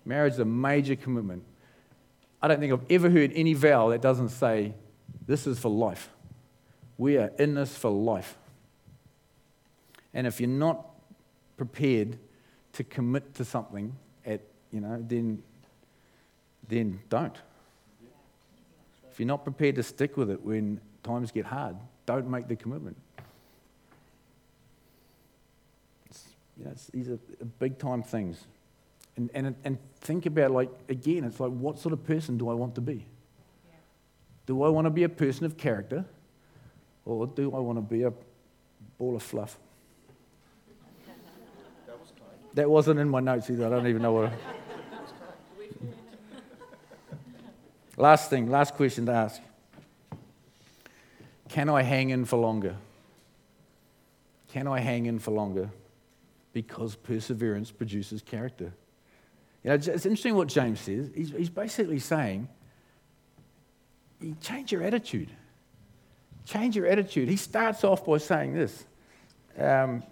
Marriage 0.05 0.33
is 0.33 0.39
a 0.39 0.45
major 0.45 0.95
commitment. 0.95 1.43
I 2.41 2.47
don't 2.47 2.59
think 2.59 2.73
I've 2.73 2.85
ever 2.89 3.09
heard 3.09 3.31
any 3.35 3.53
vow 3.53 3.89
that 3.89 4.01
doesn't 4.01 4.29
say, 4.29 4.73
This 5.27 5.45
is 5.45 5.59
for 5.59 5.69
life. 5.69 6.09
We 6.97 7.17
are 7.17 7.31
in 7.37 7.55
this 7.55 7.75
for 7.77 7.91
life. 7.91 8.37
And 10.13 10.25
if 10.25 10.39
you're 10.39 10.49
not 10.49 10.85
prepared 11.57 12.17
to 12.73 12.83
commit 12.83 13.35
to 13.35 13.45
something 13.45 13.95
at, 14.25 14.41
you 14.71 14.81
know, 14.81 15.03
then, 15.07 15.43
then 16.67 16.99
don't. 17.09 17.35
If 19.11 19.19
you're 19.19 19.27
not 19.27 19.43
prepared 19.43 19.75
to 19.75 19.83
stick 19.83 20.17
with 20.17 20.29
it 20.31 20.41
when 20.41 20.79
times 21.03 21.31
get 21.31 21.45
hard, 21.45 21.75
don't 22.05 22.29
make 22.29 22.47
the 22.47 22.55
commitment. 22.55 22.97
It's, 26.05 26.23
you 26.57 26.65
know, 26.65 26.73
these 26.93 27.09
are 27.09 27.19
big 27.59 27.77
time 27.77 28.01
things. 28.01 28.45
And, 29.19 29.29
and, 29.33 29.55
and 29.65 29.77
think 29.99 30.25
about, 30.25 30.51
like, 30.51 30.69
again, 30.87 31.25
it's 31.25 31.41
like, 31.41 31.51
what 31.51 31.77
sort 31.77 31.91
of 31.91 32.05
person 32.05 32.37
do 32.37 32.49
I 32.49 32.53
want 32.53 32.75
to 32.75 32.81
be? 32.81 33.05
Do 34.45 34.63
I 34.63 34.69
want 34.69 34.85
to 34.85 34.91
be 34.91 35.03
a 35.03 35.09
person 35.09 35.45
of 35.45 35.57
character? 35.57 36.05
Or 37.03 37.27
do 37.27 37.53
I 37.53 37.59
want 37.59 37.77
to 37.77 37.81
be 37.81 38.03
a 38.03 38.13
ball 38.97 39.17
of 39.17 39.21
fluff? 39.21 39.59
That, 41.85 41.99
was 41.99 42.13
that 42.53 42.69
wasn't 42.69 43.01
in 43.01 43.09
my 43.09 43.19
notes 43.19 43.49
either. 43.49 43.65
I 43.65 43.69
don't 43.69 43.87
even 43.87 44.01
know 44.01 44.13
what. 44.13 44.31
last 47.97 48.29
thing, 48.29 48.49
last 48.49 48.75
question 48.75 49.05
to 49.07 49.11
ask. 49.11 49.41
Can 51.49 51.67
I 51.67 51.81
hang 51.81 52.11
in 52.11 52.23
for 52.23 52.37
longer? 52.37 52.77
Can 54.53 54.65
I 54.65 54.79
hang 54.79 55.07
in 55.07 55.19
for 55.19 55.31
longer? 55.31 55.71
Because 56.53 56.95
perseverance 56.95 57.69
produces 57.69 58.21
character. 58.21 58.71
You 59.63 59.69
know, 59.69 59.75
it's 59.75 59.87
interesting 59.87 60.35
what 60.35 60.47
James 60.47 60.79
says. 60.79 61.09
He's, 61.13 61.31
he's 61.31 61.49
basically 61.49 61.99
saying, 61.99 62.47
you 64.21 64.35
change 64.41 64.71
your 64.71 64.83
attitude. 64.83 65.29
Change 66.45 66.75
your 66.75 66.87
attitude. 66.87 67.29
He 67.29 67.35
starts 67.35 67.83
off 67.83 68.05
by 68.05 68.17
saying 68.17 68.53
this. 68.53 68.85
Um, 69.57 70.03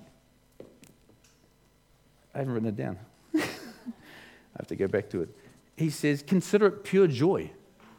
I 2.33 2.39
haven't 2.39 2.53
written 2.53 2.69
it 2.69 2.75
down. 2.75 2.99
I 3.36 3.39
have 4.57 4.67
to 4.67 4.75
go 4.75 4.88
back 4.88 5.10
to 5.10 5.21
it. 5.21 5.29
He 5.75 5.89
says, 5.89 6.23
consider 6.25 6.67
it 6.67 6.83
pure 6.83 7.07
joy 7.07 7.51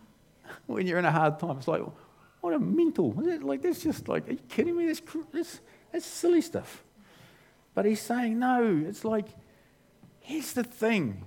when 0.67 0.87
you're 0.87 0.99
in 0.99 1.05
a 1.05 1.13
hard 1.13 1.39
time. 1.39 1.59
It's 1.59 1.69
like, 1.69 1.83
what 2.41 2.55
a 2.55 2.59
mental. 2.59 3.13
Like, 3.13 3.63
that's 3.63 3.83
just 3.83 4.09
like, 4.09 4.29
are 4.29 4.33
you 4.33 4.39
kidding 4.49 4.77
me? 4.77 4.87
That's, 4.87 5.03
that's, 5.33 5.61
that's 5.93 6.07
silly 6.07 6.41
stuff. 6.41 6.85
But 7.75 7.87
he's 7.87 8.01
saying, 8.01 8.39
no, 8.39 8.85
it's 8.87 9.05
like, 9.05 9.27
here's 10.21 10.53
the 10.53 10.65
thing 10.65 11.25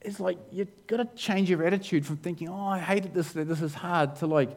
it's 0.00 0.20
like 0.20 0.38
you've 0.52 0.86
got 0.86 0.98
to 0.98 1.04
change 1.16 1.50
your 1.50 1.64
attitude 1.64 2.06
from 2.06 2.16
thinking, 2.18 2.48
oh, 2.48 2.68
I 2.68 2.78
hated 2.78 3.14
this, 3.14 3.32
this 3.32 3.60
is 3.60 3.74
hard, 3.74 4.16
to 4.16 4.26
like, 4.26 4.50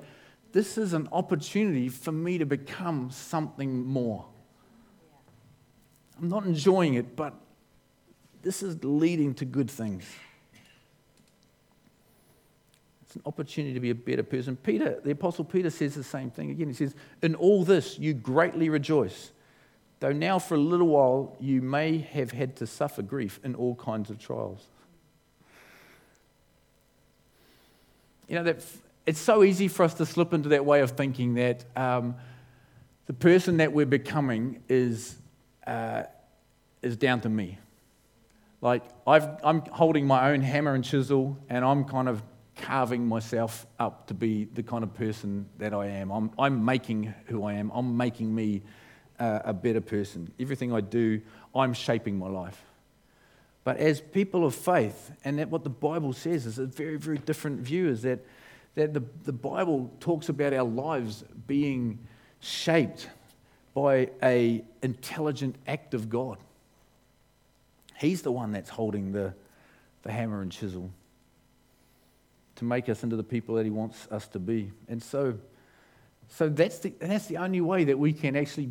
this 0.51 0.77
is 0.77 0.93
an 0.93 1.07
opportunity 1.11 1.89
for 1.89 2.11
me 2.11 2.37
to 2.37 2.45
become 2.45 3.09
something 3.11 3.85
more. 3.85 4.25
I'm 6.19 6.29
not 6.29 6.45
enjoying 6.45 6.95
it, 6.95 7.15
but 7.15 7.33
this 8.43 8.61
is 8.61 8.83
leading 8.83 9.33
to 9.35 9.45
good 9.45 9.71
things. 9.71 10.05
It's 13.03 13.15
an 13.15 13.23
opportunity 13.25 13.73
to 13.73 13.79
be 13.79 13.89
a 13.89 13.95
better 13.95 14.23
person. 14.23 14.55
Peter, 14.55 14.99
the 15.03 15.11
Apostle 15.11 15.43
Peter 15.43 15.69
says 15.69 15.95
the 15.95 16.03
same 16.03 16.29
thing 16.29 16.51
again. 16.51 16.67
He 16.67 16.73
says, 16.73 16.95
In 17.21 17.35
all 17.35 17.63
this 17.63 17.97
you 17.97 18.13
greatly 18.13 18.69
rejoice, 18.69 19.31
though 19.99 20.13
now 20.13 20.39
for 20.39 20.55
a 20.55 20.59
little 20.59 20.87
while 20.87 21.35
you 21.39 21.61
may 21.61 21.97
have 21.97 22.31
had 22.31 22.55
to 22.57 22.67
suffer 22.67 23.01
grief 23.01 23.39
in 23.43 23.55
all 23.55 23.75
kinds 23.75 24.09
of 24.09 24.19
trials. 24.19 24.69
You 28.31 28.37
know, 28.37 28.43
that 28.43 28.63
it's 29.05 29.19
so 29.19 29.43
easy 29.43 29.67
for 29.67 29.83
us 29.83 29.93
to 29.95 30.05
slip 30.05 30.31
into 30.33 30.49
that 30.49 30.65
way 30.65 30.79
of 30.79 30.91
thinking 30.91 31.33
that 31.33 31.65
um, 31.75 32.15
the 33.05 33.13
person 33.13 33.57
that 33.57 33.73
we're 33.73 33.85
becoming 33.85 34.63
is, 34.69 35.17
uh, 35.67 36.03
is 36.81 36.95
down 36.95 37.19
to 37.19 37.27
me. 37.27 37.57
Like, 38.61 38.83
i 39.05 39.17
am 39.43 39.63
holding 39.73 40.07
my 40.07 40.31
own 40.31 40.39
hammer 40.39 40.73
and 40.73 40.81
chisel, 40.81 41.37
and 41.49 41.65
I'm 41.65 41.83
kind 41.83 42.07
of 42.07 42.23
carving 42.55 43.05
myself 43.05 43.65
up 43.77 44.07
to 44.07 44.13
be 44.13 44.45
the 44.45 44.63
kind 44.63 44.85
of 44.85 44.93
person 44.93 45.45
that 45.57 45.73
I 45.73 45.87
am. 45.87 46.09
I'm, 46.09 46.31
I'm 46.39 46.63
making 46.63 47.13
who 47.25 47.43
I 47.43 47.55
am, 47.55 47.69
I'm 47.73 47.97
making 47.97 48.33
me 48.33 48.61
uh, 49.19 49.39
a 49.43 49.51
better 49.51 49.81
person. 49.81 50.31
Everything 50.39 50.71
I 50.71 50.79
do, 50.79 51.19
I'm 51.53 51.73
shaping 51.73 52.17
my 52.17 52.29
life. 52.29 52.63
But 53.63 53.77
as 53.77 54.01
people 54.01 54.45
of 54.45 54.55
faith, 54.55 55.11
and 55.23 55.37
that 55.39 55.49
what 55.49 55.63
the 55.63 55.69
Bible 55.69 56.13
says 56.13 56.45
is 56.45 56.57
a 56.57 56.65
very, 56.65 56.97
very 56.97 57.19
different 57.19 57.59
view, 57.59 57.89
is 57.89 58.01
that, 58.01 58.19
that 58.75 58.93
the, 58.93 59.03
the 59.23 59.33
Bible 59.33 59.91
talks 59.99 60.29
about 60.29 60.53
our 60.53 60.63
lives 60.63 61.23
being 61.45 61.99
shaped 62.39 63.09
by 63.73 64.09
a 64.23 64.63
intelligent 64.81 65.55
act 65.67 65.93
of 65.93 66.09
God. 66.09 66.37
He's 67.97 68.23
the 68.23 68.31
one 68.31 68.51
that's 68.51 68.69
holding 68.69 69.11
the, 69.11 69.33
the 70.01 70.11
hammer 70.11 70.41
and 70.41 70.51
chisel 70.51 70.89
to 72.55 72.65
make 72.65 72.89
us 72.89 73.03
into 73.03 73.15
the 73.15 73.23
people 73.23 73.55
that 73.55 73.65
he 73.65 73.69
wants 73.69 74.07
us 74.09 74.27
to 74.29 74.39
be. 74.39 74.71
And 74.87 75.01
so, 75.01 75.37
so 76.27 76.49
that's, 76.49 76.79
the, 76.79 76.93
and 76.99 77.11
that's 77.11 77.27
the 77.27 77.37
only 77.37 77.61
way 77.61 77.83
that 77.85 77.97
we 77.97 78.11
can 78.11 78.35
actually 78.35 78.69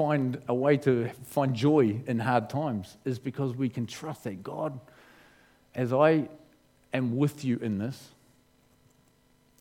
find 0.00 0.40
a 0.48 0.54
way 0.54 0.78
to 0.78 1.10
find 1.26 1.54
joy 1.54 2.00
in 2.06 2.18
hard 2.18 2.48
times 2.48 2.96
is 3.04 3.18
because 3.18 3.54
we 3.54 3.68
can 3.68 3.86
trust 3.86 4.24
that 4.24 4.42
God, 4.42 4.80
as 5.74 5.92
I 5.92 6.26
am 6.94 7.18
with 7.18 7.44
you 7.44 7.58
in 7.58 7.76
this, 7.76 8.08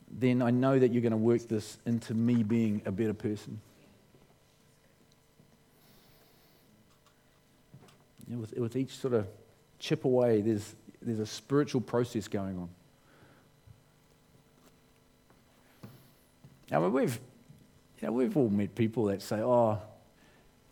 then 0.09 0.41
I 0.41 0.49
know 0.49 0.79
that 0.79 0.93
you're 0.93 1.01
going 1.01 1.11
to 1.11 1.17
work 1.17 1.49
this 1.49 1.77
into 1.85 2.13
me 2.13 2.43
being 2.43 2.81
a 2.85 2.91
better 2.91 3.13
person. 3.13 3.59
You 8.25 8.35
know, 8.35 8.39
with, 8.39 8.57
with 8.57 8.75
each 8.77 8.95
sort 8.95 9.15
of 9.15 9.27
chip 9.77 10.05
away, 10.05 10.39
there's, 10.39 10.73
there's 11.01 11.19
a 11.19 11.25
spiritual 11.25 11.81
process 11.81 12.29
going 12.29 12.57
on. 12.57 12.69
Now, 16.71 16.87
we've, 16.87 17.19
you 17.99 18.07
know, 18.07 18.13
we've 18.13 18.37
all 18.37 18.47
met 18.47 18.73
people 18.73 19.03
that 19.07 19.21
say, 19.21 19.41
oh, 19.41 19.81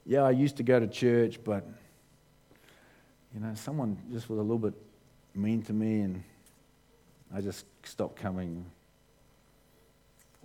yeah, 0.07 0.23
I 0.23 0.31
used 0.31 0.57
to 0.57 0.63
go 0.63 0.79
to 0.79 0.87
church, 0.87 1.39
but, 1.43 1.67
you 3.33 3.41
know, 3.41 3.53
someone 3.55 3.97
just 4.11 4.29
was 4.29 4.39
a 4.39 4.41
little 4.41 4.57
bit 4.57 4.73
mean 5.35 5.61
to 5.63 5.73
me 5.73 5.99
and 5.99 6.23
I 7.31 7.41
just 7.41 7.65
stopped 7.83 8.15
coming. 8.15 8.65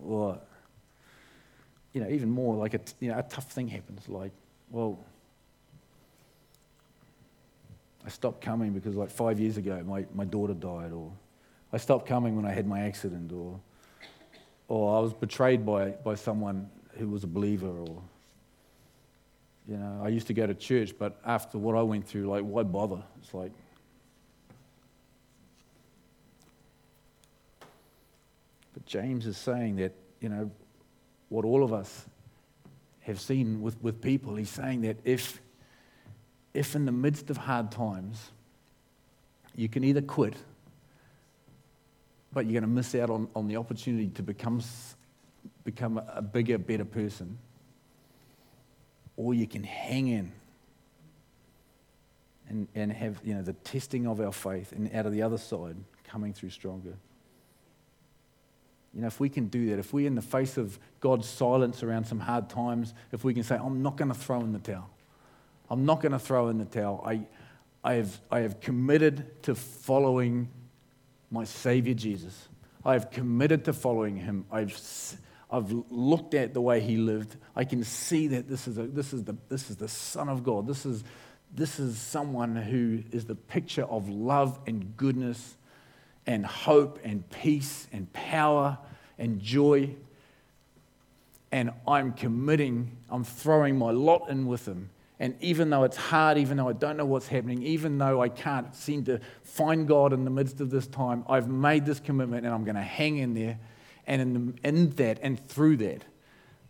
Or, 0.05 0.39
you 1.93 2.03
know, 2.03 2.11
even 2.11 2.29
more 2.29 2.57
like 2.57 2.75
a, 2.75 2.81
you 3.01 3.11
know, 3.13 3.19
a 3.19 3.23
tough 3.23 3.53
thing 3.53 3.69
happens, 3.69 4.09
like 4.09 4.33
well, 4.73 4.99
I 8.05 8.09
stopped 8.09 8.41
coming 8.41 8.73
because, 8.73 8.97
like, 8.97 9.11
five 9.11 9.39
years 9.39 9.59
ago, 9.59 9.85
my, 9.87 10.07
my 10.15 10.25
daughter 10.25 10.55
died, 10.55 10.93
or 10.93 11.13
I 11.73 11.77
stopped 11.77 12.09
coming 12.09 12.35
when 12.35 12.47
I 12.47 12.53
had 12.53 12.67
my 12.67 12.81
accident, 12.81 13.31
or, 13.33 13.61
or 14.67 14.97
I 14.97 15.01
was 15.01 15.13
betrayed 15.13 15.65
by, 15.65 15.91
by 15.91 16.15
someone 16.15 16.69
who 16.97 17.09
was 17.09 17.23
a 17.23 17.27
believer, 17.27 17.69
or, 17.69 18.03
you 19.69 19.77
know, 19.77 20.03
I 20.05 20.09
used 20.09 20.27
to 20.27 20.35
go 20.35 20.47
to 20.47 20.55
church, 20.55 20.93
but 20.99 21.21
after 21.25 21.59
what 21.59 21.77
I 21.77 21.83
went 21.83 22.07
through, 22.07 22.27
like, 22.27 22.43
why 22.43 22.63
bother? 22.65 23.03
It's 23.23 23.33
like, 23.33 23.53
but 28.75 28.85
James 28.87 29.27
is 29.27 29.37
saying 29.37 29.77
that, 29.77 29.93
you 30.21 30.29
know, 30.29 30.51
what 31.29 31.45
all 31.45 31.63
of 31.63 31.73
us 31.73 32.07
have 33.01 33.21
seen 33.21 33.63
with, 33.63 33.81
with 33.83 34.01
people, 34.01 34.35
he's 34.35 34.51
saying 34.51 34.83
that 34.83 34.97
if, 35.05 35.41
if 36.55 36.75
in 36.75 36.85
the 36.85 36.93
midst 36.93 37.31
of 37.31 37.37
hard 37.37 37.71
times, 37.71 38.31
you 39.55 39.69
can 39.69 39.85
either 39.85 40.03
quit, 40.03 40.35
but 42.33 42.47
you're 42.47 42.53
going 42.53 42.63
to 42.63 42.69
miss 42.69 42.95
out 42.95 43.11
on, 43.11 43.29
on 43.37 43.47
the 43.47 43.57
opportunity 43.57 44.09
to 44.09 44.23
become, 44.23 44.61
become 45.65 46.01
a 46.09 46.23
bigger, 46.23 46.59
better 46.59 46.85
person, 46.85 47.39
or 49.23 49.35
you 49.35 49.47
can 49.47 49.63
hang 49.63 50.09
in 50.09 50.33
and, 52.49 52.67
and 52.75 52.93
have 52.93 53.21
you 53.25 53.35
know, 53.35 53.43
the 53.43 53.53
testing 53.53 54.07
of 54.07 54.21
our 54.21 54.33
faith, 54.33 54.73
and 54.73 54.93
out 54.95 55.07
of 55.07 55.13
the 55.13 55.23
other 55.23 55.39
side, 55.39 55.77
coming 56.05 56.33
through 56.33 56.51
stronger. 56.51 56.95
You 58.93 59.01
know, 59.01 59.07
if 59.07 59.21
we 59.21 59.29
can 59.29 59.47
do 59.47 59.71
that, 59.71 59.79
if 59.79 59.93
we're 59.93 60.07
in 60.07 60.17
the 60.17 60.21
face 60.21 60.59
of 60.59 60.79
God's 61.01 61.29
silence 61.29 61.83
around 61.83 62.05
some 62.05 62.21
hard 62.21 62.51
times, 62.51 62.93
if 63.13 63.25
we 63.25 63.33
can 63.33 63.43
say, 63.43 63.57
I'm 63.57 63.83
not 63.83 63.97
going 63.97 64.11
to 64.11 64.19
throw 64.19 64.41
in 64.41 64.53
the 64.53 64.59
towel. 64.59 64.91
I'm 65.71 65.87
not 65.87 66.03
going 66.03 66.13
to 66.13 66.19
throw 66.19 66.49
in 66.49 66.59
the 66.59 66.67
towel. 66.67 67.03
I, 67.07 67.23
I, 67.83 67.95
have, 67.95 68.21
I 68.31 68.41
have 68.41 68.61
committed 68.61 69.43
to 69.45 69.55
following 69.55 70.49
my 71.31 71.45
Savior 71.45 71.95
Jesus. 71.95 72.49
I 72.85 72.93
have 72.93 73.11
committed 73.11 73.65
to 73.65 73.73
following 73.73 74.17
him. 74.17 74.45
I've, 74.53 74.79
I've 75.53 75.71
looked 75.91 76.33
at 76.33 76.55
the 76.55 76.63
way 76.63 76.81
he 76.81 76.97
lived. 76.97 77.37
I 77.55 77.65
can 77.65 77.85
see 77.85 78.29
that 78.29 78.49
this 78.49 78.67
is, 78.67 78.79
a, 78.79 78.85
this 78.85 79.13
is, 79.13 79.25
the, 79.25 79.37
this 79.51 79.69
is 79.69 79.77
the 79.77 79.87
Son 79.87 80.31
of 80.31 80.43
God. 80.43 80.67
This 80.67 80.87
is, 80.87 81.05
this 81.55 81.79
is 81.79 81.99
someone 81.99 82.57
who 82.57 83.03
is 83.13 83.27
the 83.27 83.35
picture 83.35 83.85
of 83.85 84.09
love 84.09 84.59
and 84.67 84.97
goodness 84.97 85.57
and 86.27 86.47
hope 86.47 86.99
and 87.05 87.29
peace 87.29 87.87
and 87.93 88.11
power 88.15 88.79
and 89.19 89.41
joy. 89.41 89.91
And 91.51 91.71
I'm 91.87 92.13
committing, 92.13 92.97
I'm 93.11 93.25
throwing 93.25 93.77
my 93.77 93.91
lot 93.91 94.31
in 94.31 94.47
with 94.47 94.67
him. 94.67 94.89
And 95.21 95.37
even 95.41 95.69
though 95.69 95.85
it's 95.85 95.99
hard, 95.99 96.39
even 96.39 96.57
though 96.57 96.69
I 96.71 96.73
don't 96.73 96.97
know 96.97 97.05
what's 97.05 97.29
happening, 97.29 97.63
even 97.63 97.99
though 97.99 98.23
I 98.23 98.31
can't 98.31 98.75
seem 98.75 99.05
to 99.05 99.21
find 99.43 99.87
God 99.87 100.15
in 100.15 100.25
the 100.25 100.31
midst 100.31 100.63
of 100.63 100.71
this 100.71 100.87
time, 100.87 101.25
I've 101.29 101.49
made 101.49 101.85
this 101.85 102.01
commitment 102.01 102.47
and 102.47 102.55
I'm 102.55 102.65
going 102.65 102.77
to 102.77 102.81
hang 102.83 103.19
in 103.19 103.35
there. 103.35 103.59
And 104.07 104.23
in, 104.23 104.59
in 104.65 104.91
that 104.97 105.19
and 105.23 105.39
through 105.49 105.79
that 105.79 106.05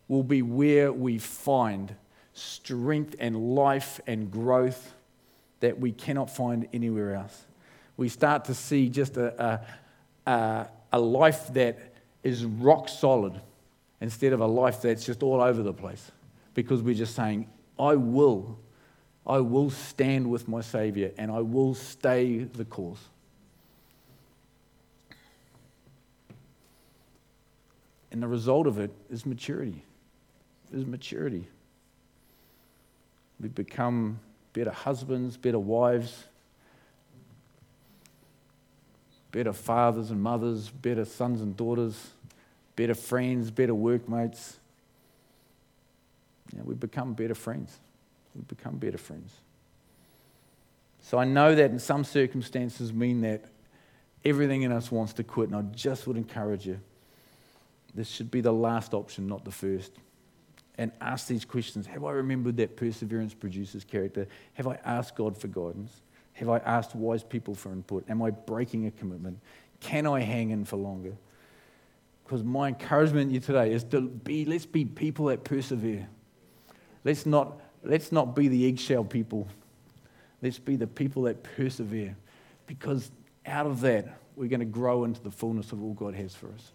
will 0.09 0.23
be 0.23 0.43
where 0.43 0.93
we 0.93 1.19
find 1.19 1.95
strength 2.35 3.15
and 3.19 3.55
life 3.55 4.01
and 4.07 4.31
growth 4.31 4.95
that 5.61 5.79
we 5.79 5.93
cannot 5.93 6.29
find 6.29 6.69
anywhere 6.73 7.15
else 7.15 7.45
we 7.97 8.09
start 8.09 8.45
to 8.47 8.55
see 8.55 8.89
just 8.89 9.17
a, 9.17 9.61
a, 10.27 10.69
a 10.93 11.01
life 11.01 11.53
that 11.55 11.79
is 12.23 12.45
rock 12.45 12.89
solid 12.89 13.41
instead 14.01 14.33
of 14.33 14.41
a 14.41 14.47
life 14.47 14.83
that's 14.83 15.05
just 15.05 15.23
all 15.23 15.41
over 15.41 15.63
the 15.63 15.73
place. 15.73 16.11
Because 16.55 16.83
we're 16.83 16.95
just 16.95 17.15
saying, 17.15 17.49
I 17.79 17.95
will, 17.95 18.59
I 19.27 19.39
will 19.39 19.71
stand 19.71 20.31
with 20.31 20.49
my 20.49 20.61
Savior 20.61 21.13
and 21.19 21.31
I 21.31 21.41
will 21.41 21.75
stay 21.75 22.39
the 22.45 22.65
course. 22.65 22.99
And 28.13 28.23
the 28.23 28.29
result 28.29 28.67
of 28.67 28.79
it 28.79 28.91
is 29.11 29.27
maturity. 29.27 29.83
Is 30.73 30.87
maturity. 30.87 31.49
We 33.41 33.49
become 33.49 34.21
better 34.53 34.71
husbands, 34.71 35.37
better 35.37 35.59
wives, 35.59 36.25
better 39.33 39.53
fathers 39.53 40.11
and 40.11 40.23
mothers, 40.23 40.69
better 40.69 41.07
sons 41.07 41.41
and 41.41 41.57
daughters, 41.57 42.11
better 42.77 42.95
friends, 42.95 43.51
better 43.51 43.75
workmates. 43.75 44.59
Know, 46.53 46.63
we 46.65 46.75
become 46.75 47.15
better 47.15 47.35
friends. 47.35 47.79
We 48.35 48.43
become 48.43 48.77
better 48.77 48.99
friends. 48.99 49.33
So 51.01 51.17
I 51.17 51.25
know 51.25 51.55
that 51.55 51.71
in 51.71 51.79
some 51.79 52.05
circumstances 52.05 52.93
mean 52.93 53.23
that 53.23 53.43
everything 54.23 54.63
in 54.63 54.71
us 54.71 54.93
wants 54.93 55.15
to 55.15 55.25
quit, 55.25 55.49
and 55.49 55.57
I 55.57 55.63
just 55.75 56.07
would 56.07 56.19
encourage 56.19 56.67
you. 56.67 56.79
This 57.95 58.09
should 58.09 58.31
be 58.31 58.41
the 58.41 58.53
last 58.53 58.95
option, 58.95 59.27
not 59.27 59.45
the 59.45 59.51
first. 59.51 59.93
And 60.79 60.91
ask 61.01 61.27
these 61.27 61.45
questions 61.45 61.87
Have 61.87 62.05
I 62.05 62.13
remembered 62.13 62.57
that 62.57 62.77
perseverance 62.77 63.35
produces 63.35 63.85
character? 63.85 64.27
Have 64.55 64.67
I 64.67 64.79
asked 64.85 65.17
God 65.17 65.37
for 65.37 65.49
guidance? 65.49 66.03
Have 66.35 66.49
I 66.49 66.59
asked 66.59 66.95
wise 66.95 67.23
people 67.23 67.55
for 67.55 67.73
input? 67.73 68.09
Am 68.09 68.23
I 68.23 68.31
breaking 68.31 68.87
a 68.87 68.91
commitment? 68.91 69.39
Can 69.81 70.07
I 70.07 70.21
hang 70.21 70.51
in 70.51 70.65
for 70.65 70.77
longer? 70.77 71.13
Because 72.25 72.43
my 72.43 72.69
encouragement 72.69 73.31
to 73.31 73.35
you 73.35 73.41
today 73.41 73.73
is 73.73 73.85
to 73.85 74.01
be, 74.01 74.45
let's 74.45 74.65
be 74.65 74.85
people 74.85 75.27
that 75.27 75.45
persevere. 75.45 76.09
Let's 77.05 77.27
not, 77.27 77.61
let's 77.83 78.13
not 78.13 78.35
be 78.35 78.49
the 78.49 78.67
eggshell 78.67 79.05
people. 79.05 79.49
Let's 80.41 80.59
be 80.59 80.77
the 80.77 80.87
people 80.87 81.25
that 81.25 81.43
persevere. 81.43 82.17
Because 82.67 83.11
out 83.45 83.67
of 83.67 83.81
that, 83.83 84.19
we're 84.37 84.49
going 84.49 84.61
to 84.61 84.67
grow 84.67 85.05
into 85.05 85.21
the 85.21 85.31
fullness 85.31 85.73
of 85.73 85.83
all 85.83 85.93
God 85.93 86.15
has 86.15 86.35
for 86.35 86.47
us. 86.49 86.71